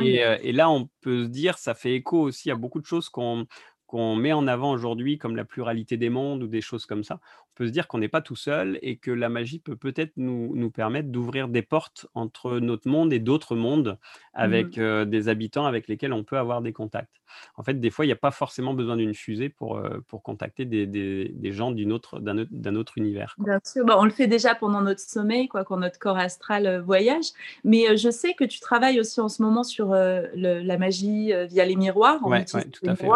[0.01, 3.09] Et, et, là, on peut se dire, ça fait écho aussi à beaucoup de choses
[3.09, 3.47] qu'on
[3.89, 7.15] qu'on met en avant aujourd'hui, comme la pluralité des mondes ou des choses comme ça,
[7.15, 10.13] on peut se dire qu'on n'est pas tout seul et que la magie peut peut-être
[10.15, 13.97] nous, nous permettre d'ouvrir des portes entre notre monde et d'autres mondes
[14.35, 14.81] avec mmh.
[14.81, 17.19] euh, des habitants avec lesquels on peut avoir des contacts.
[17.55, 20.21] En fait, des fois, il n'y a pas forcément besoin d'une fusée pour, euh, pour
[20.21, 23.35] contacter des, des, des gens d'un autre, d'un autre univers.
[23.39, 26.67] Bien sûr, bah, on le fait déjà pendant notre sommeil, quoi, quand notre corps astral
[26.67, 27.25] euh, voyage.
[27.63, 31.75] Mais je sais que tu travailles aussi en ce moment sur la magie via les
[31.75, 32.19] miroirs.
[32.23, 33.07] Oui, tout à fait.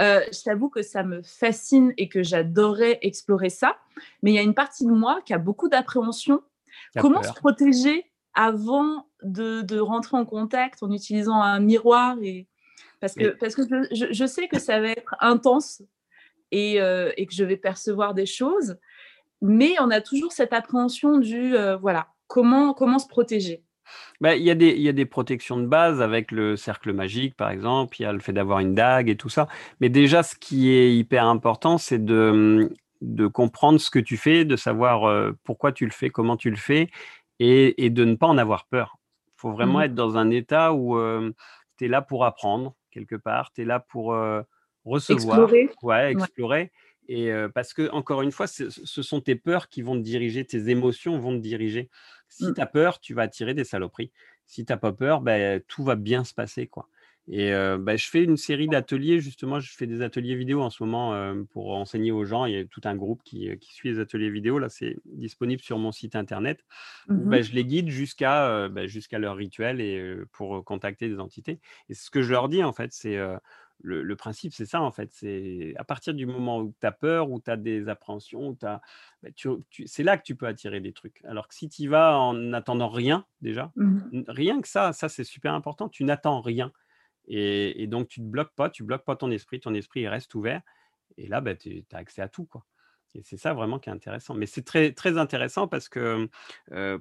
[0.00, 3.76] Euh, je t'avoue que ça me fascine et que j'adorais explorer ça.
[4.22, 6.42] Mais il y a une partie de moi qui a beaucoup d'appréhension.
[7.00, 12.46] Comment se protéger avant de, rentrer en contact en utilisant un miroir et...
[13.00, 13.62] Parce que, parce que
[13.92, 15.82] je, sais que ça va être intense
[16.50, 18.76] et, euh, et, que je vais percevoir des choses.
[19.40, 23.62] mais on a toujours cette appréhension du, voilà, comment, comment se protéger.
[24.20, 26.92] Bah, il y, a des, il y a des protections de base avec le cercle
[26.92, 27.96] magique, par exemple.
[28.00, 29.48] Il y a le fait d'avoir une dague et tout ça.
[29.80, 32.70] Mais déjà, ce qui est hyper important, c'est de,
[33.00, 36.56] de comprendre ce que tu fais, de savoir pourquoi tu le fais, comment tu le
[36.56, 36.88] fais,
[37.38, 38.98] et, et de ne pas en avoir peur.
[39.28, 40.98] Il faut vraiment mmh être dans un état où
[41.76, 43.52] tu es là pour apprendre, quelque part.
[43.52, 44.16] Tu es là pour
[44.84, 45.38] recevoir.
[45.38, 45.70] Explorer.
[45.82, 46.72] Ouais, explorer.
[47.10, 50.68] Et parce que, encore une fois, ce sont tes peurs qui vont te diriger, tes
[50.68, 51.88] émotions vont te diriger.
[52.28, 52.54] Si mmh.
[52.54, 54.12] tu as peur, tu vas attirer des saloperies.
[54.46, 56.66] Si tu n'as pas peur, ben, tout va bien se passer.
[56.66, 56.88] quoi.
[57.30, 60.82] Et bah, je fais une série d'ateliers, justement, je fais des ateliers vidéo en ce
[60.82, 62.46] moment pour enseigner aux gens.
[62.46, 64.58] Il y a tout un groupe qui, suit les ateliers vidéo.
[64.58, 66.64] Là, c'est disponible sur mon site internet.
[67.08, 71.60] Mmh bah, je les guide jusqu'à jusqu'à leur rituel et pour contacter des entités.
[71.90, 73.18] Et ce que je leur dis, en fait, c'est
[73.80, 75.10] le, principe, c'est ça, en fait.
[75.12, 78.58] C'est à partir du moment où tu as peur, où tu as des appréhensions, où
[78.62, 78.80] as,
[79.22, 79.28] bah,
[79.86, 81.22] c'est là que tu peux attirer des trucs.
[81.24, 85.08] Alors que si tu y vas en n'attendant rien, déjà, mmh rien que ça, ça
[85.08, 86.72] c'est super important, tu n'attends rien.
[87.28, 90.34] Et, donc, tu ne te bloques pas, tu bloques pas ton esprit, ton esprit reste
[90.34, 90.62] ouvert.
[91.18, 92.46] Et là, bah, tu as accès à tout.
[92.46, 92.64] Quoi.
[93.22, 94.34] C'est ça vraiment qui est intéressant.
[94.34, 96.28] Mais c'est très, très intéressant parce que,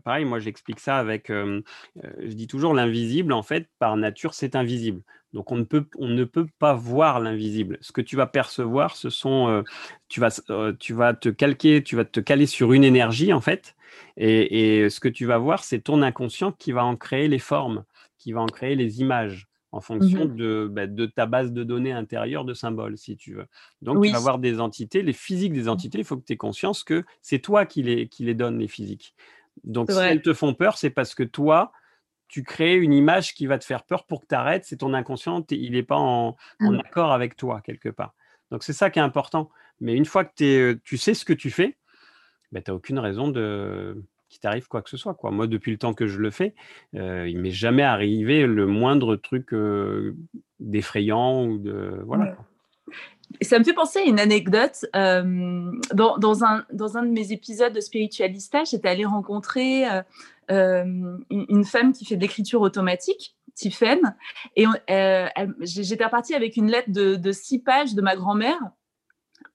[0.03, 5.01] pareil, moi j'explique ça avec, je dis toujours, l'invisible, en fait, par nature, c'est invisible.
[5.33, 7.77] Donc on ne peut, on ne peut pas voir l'invisible.
[7.81, 9.63] Ce que tu vas percevoir, ce sont,
[10.07, 10.31] tu, vas,
[10.79, 13.75] tu vas te calquer, tu vas te caler sur une énergie, en fait.
[14.15, 17.83] Et ce que tu vas voir, c'est ton inconscient qui va en créer les formes,
[18.17, 21.91] qui va en créer les images en fonction mmh bah, de, ta base de données
[21.91, 23.47] intérieure de symboles, si tu veux.
[23.81, 25.69] Donc, tu vas avoir des entités, les physiques des mmh.
[25.69, 28.59] entités, il faut que tu aies conscience que c'est toi qui les, qui les donnes,
[28.59, 29.13] les physiques.
[29.63, 31.71] Donc, si elles te font peur, c'est parce que toi,
[32.27, 34.65] tu crées une image qui va te faire peur pour que tu arrêtes.
[34.65, 36.79] C'est ton inconscient, il n'est pas en, mmh.
[36.85, 38.13] accord avec toi, quelque part.
[38.51, 39.49] Donc, c'est ça qui est important.
[39.79, 41.77] Mais une fois que tu sais ce que tu fais,
[42.51, 45.13] bah, tu n'as aucune raison de qu'il t'arrive quoi que ce soit.
[45.13, 45.31] Quoi.
[45.31, 46.53] Moi, depuis le temps que je le fais,
[46.95, 50.15] euh, il m'est jamais arrivé le moindre truc euh,
[50.59, 52.35] d'effrayant ou de voilà.
[53.41, 54.85] Ça me fait penser à une anecdote.
[54.95, 59.83] Euh, dans, dans, un, dans un de mes épisodes de Spiritualista, j'étais allée rencontrer
[60.49, 64.15] une, femme qui fait de l'écriture automatique, Tiffen,
[64.55, 64.65] et
[65.59, 68.59] j'étais repartie avec une lettre de, de six pages de ma grand-mère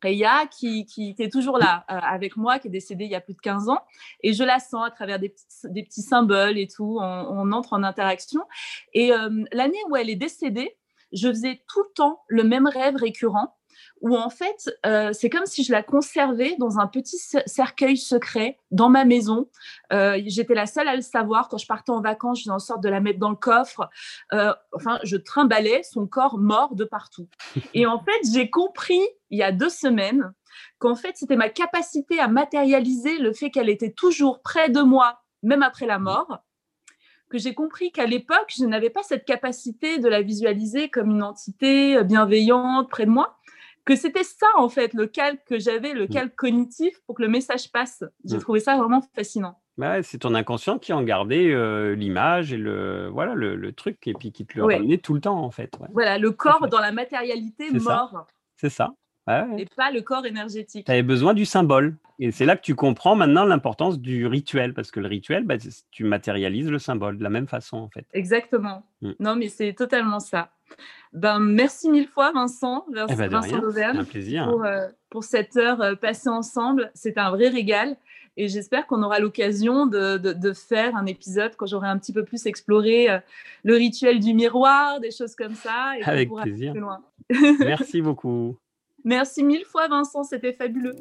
[0.03, 3.21] Reya, qui, qui, est toujours là euh, avec moi, qui est décédée il y a
[3.21, 3.81] plus de 15 ans.
[4.23, 6.99] Et je la sens à travers des petits, des petits symboles et tout.
[7.01, 8.43] On, entre en interaction.
[8.95, 10.77] Et euh, l'année où elle est décédée,
[11.13, 13.57] je faisais tout le temps le même rêve récurrent
[14.01, 18.59] où en fait, euh, c'est comme si je la conservais dans un petit cercueil secret
[18.71, 19.49] dans ma maison.
[19.93, 21.49] Euh, j'étais la seule à le savoir.
[21.49, 23.89] Quand je partais en vacances, je faisais en sorte de la mettre dans le coffre.
[24.33, 27.29] Euh, enfin, je trimballais son corps mort de partout.
[27.75, 29.01] Et en fait, j'ai compris
[29.31, 30.33] il y a deux semaines
[30.79, 35.23] qu'en fait, c'était ma capacité à matérialiser le fait qu'elle était toujours près de moi,
[35.43, 36.43] même après la mort
[37.33, 41.23] que j'ai compris qu'à l'époque, je n'avais pas cette capacité de la visualiser comme une
[41.23, 43.39] entité bienveillante près de moi,
[43.85, 46.09] que c'était ça en fait le calque que j'avais, le mm.
[46.09, 48.05] calque cognitif pour que le message passe.
[48.25, 48.41] J'ai mm.
[48.41, 49.59] trouvé ça vraiment fascinant.
[49.79, 54.13] Bah c'est ton inconscient qui en gardait euh, l'image et le voilà le, truc et
[54.13, 55.73] puis qui te le ramenait tout le temps en fait.
[55.93, 58.27] Voilà le corps dans la matérialité mort.
[58.57, 58.93] C'est ça.
[59.29, 60.87] Et pas le corps énergétique.
[60.87, 61.97] Tu avais besoin du symbole.
[62.19, 65.57] Et c'est là que tu comprends maintenant l'importance du rituel, parce que le rituel, bah,
[65.91, 68.07] tu matérialises le symbole de la même façon, en fait.
[68.13, 68.85] Exactement.
[69.01, 69.11] Mm.
[69.21, 70.51] Non, mais c'est totalement ça.
[71.13, 74.49] Ben, merci mille fois, Vincent, eh ben, Vincent Auvergne, un plaisir.
[74.49, 76.91] Pour, euh, pour, cette heure euh, passée ensemble.
[76.95, 77.97] C'est un vrai régal.
[78.39, 82.25] Et j'espère qu'on aura l'occasion de, de, faire un épisode quand j'aurai un petit peu
[82.25, 83.19] plus exploré euh,
[83.63, 85.99] le rituel du miroir, des choses comme ça.
[85.99, 86.73] Et Avec plaisir.
[87.59, 88.57] Merci beaucoup.
[89.05, 90.25] Merci mille fois, Vincent.
[90.25, 90.97] C'était fabuleux.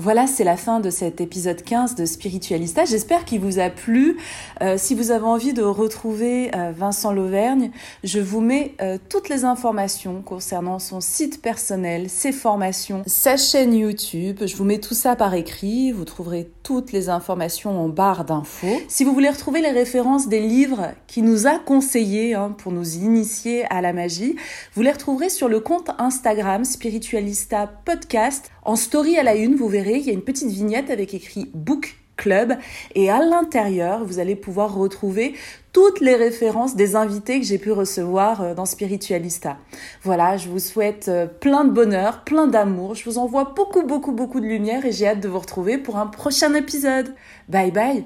[0.00, 2.84] Voilà, c'est la fin de cet épisode 15 de Spiritualista.
[2.84, 4.16] J'espère qu'il vous a plu.
[4.62, 7.72] Euh, si vous avez envie de retrouver euh, Vincent Lauvergne,
[8.04, 13.74] je vous mets euh, toutes les informations concernant son site personnel, ses formations, sa chaîne
[13.74, 14.42] YouTube.
[14.46, 15.90] Je vous mets tout ça par écrit.
[15.90, 18.80] Vous trouverez toutes les informations en barre d'infos.
[18.86, 22.94] Si vous voulez retrouver les références des livres qu'il nous a conseillés hein, pour nous
[22.98, 24.36] initier à la magie,
[24.74, 28.52] vous les retrouverez sur le compte Instagram Spiritualista Podcast.
[28.68, 31.50] En story à la une, vous verrez, il y a une petite vignette avec écrit
[31.54, 32.52] Book club.
[32.94, 35.34] Et à l'intérieur, vous allez pouvoir retrouver
[35.72, 39.56] toutes les références des invités que j'ai pu recevoir euh, dans Spiritualista.
[40.02, 42.94] Voilà, je vous souhaite euh, plein de bonheur, plein d'amour.
[42.94, 45.96] Je vous envoie beaucoup, beaucoup, beaucoup de lumière et j'ai hâte de vous retrouver pour
[45.96, 47.14] un prochain épisode.
[47.48, 48.04] Bye bye.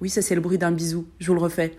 [0.00, 1.06] Oui, ça c'est le bruit d'un bisou.
[1.20, 1.78] Je vous le refais.